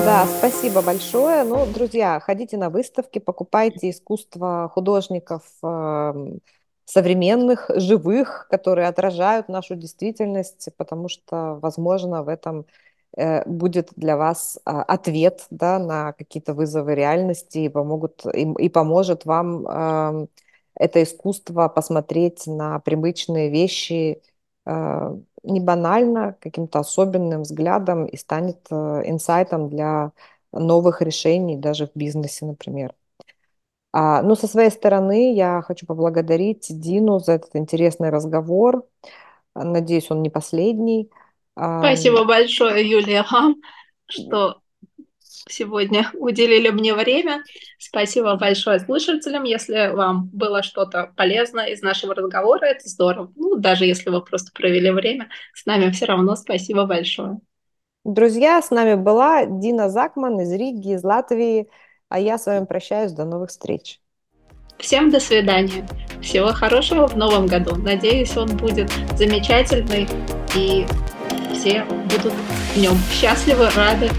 Да, 0.06 0.26
спасибо 0.26 0.82
большое. 0.82 1.44
Ну, 1.44 1.66
друзья, 1.66 2.20
ходите 2.20 2.58
на 2.58 2.70
выставки, 2.70 3.20
покупайте 3.20 3.90
искусство 3.90 4.70
художников 4.74 5.44
э, 5.64 6.14
современных, 6.88 7.70
живых, 7.76 8.48
которые 8.50 8.88
отражают 8.88 9.50
нашу 9.50 9.76
действительность, 9.76 10.70
потому 10.78 11.10
что, 11.10 11.60
возможно, 11.62 12.24
в 12.24 12.30
этом 12.30 12.66
э, 13.18 13.44
будет 13.50 13.92
для 13.96 14.18
вас 14.18 14.60
э, 14.66 14.72
ответ 14.72 15.48
да, 15.52 15.80
на 15.80 16.14
какие-то 16.14 16.54
вызовы 16.54 16.96
реальности 16.96 17.60
и, 17.60 17.70
помогут, 17.70 18.26
и, 18.34 18.44
и 18.60 18.70
поможет 18.70 19.26
вам 19.26 20.28
это 20.76 21.04
искусство 21.04 21.68
посмотреть 21.70 22.46
на 22.48 22.80
привычные 22.80 23.50
вещи 23.50 24.22
э, 24.66 25.18
не 25.44 25.60
банально, 25.60 26.38
каким-то 26.40 26.80
особенным 26.80 27.42
взглядом 27.44 28.06
и 28.06 28.18
станет 28.18 28.60
э, 28.72 29.02
инсайтом 29.06 29.70
для 29.70 30.12
новых 30.52 31.02
решений 31.02 31.58
даже 31.58 31.88
в 31.88 31.92
бизнесе, 31.96 32.46
например. 32.46 32.94
А, 33.92 34.22
ну, 34.22 34.36
со 34.36 34.48
своей 34.48 34.70
стороны 34.70 35.34
я 35.34 35.62
хочу 35.62 35.86
поблагодарить 35.86 36.68
Дину 36.70 37.20
за 37.20 37.34
этот 37.34 37.56
интересный 37.56 38.10
разговор. 38.10 38.86
Надеюсь, 39.56 40.12
он 40.12 40.22
не 40.22 40.30
последний. 40.30 41.10
Спасибо 41.56 42.26
большое, 42.26 42.88
Юлия, 42.88 43.26
вам, 43.32 43.56
что 44.08 44.62
сегодня 45.50 46.10
уделили 46.14 46.70
мне 46.70 46.94
время. 46.94 47.44
Спасибо 47.80 48.36
большое 48.36 48.80
слушателям. 48.80 49.44
Если 49.44 49.94
вам 49.94 50.30
было 50.32 50.64
что-то 50.64 51.14
полезно 51.16 51.62
из 51.62 51.82
нашего 51.82 52.14
разговора, 52.14 52.66
это 52.66 52.88
здорово. 52.88 53.32
Ну, 53.36 53.56
даже 53.56 53.86
если 53.86 54.10
вы 54.10 54.22
просто 54.24 54.52
провели 54.54 54.92
время 54.92 55.30
с 55.54 55.66
нами, 55.66 55.92
все 55.92 56.06
равно 56.06 56.36
спасибо 56.36 56.86
большое. 56.86 57.40
Друзья, 58.04 58.62
с 58.62 58.72
нами 58.72 58.96
была 58.96 59.46
Дина 59.46 59.90
Закман 59.90 60.40
из 60.40 60.52
Риги, 60.52 60.94
из 60.94 61.04
Латвии. 61.04 61.68
А 62.10 62.20
я 62.20 62.38
с 62.38 62.46
вами 62.46 62.66
прощаюсь. 62.66 63.12
До 63.12 63.26
новых 63.26 63.50
встреч. 63.50 64.00
Всем 64.78 65.10
до 65.10 65.20
свидания. 65.20 65.88
Всего 66.22 66.54
хорошего 66.54 67.08
в 67.08 67.18
новом 67.18 67.48
году. 67.48 67.76
Надеюсь, 67.76 68.36
он 68.38 68.56
будет 68.58 68.92
замечательный 69.18 70.08
и 70.56 70.86
все 71.54 71.84
будут 71.84 72.34
в 72.74 72.78
нем 72.78 72.96
счастливы, 73.12 73.70
рады 73.72 74.10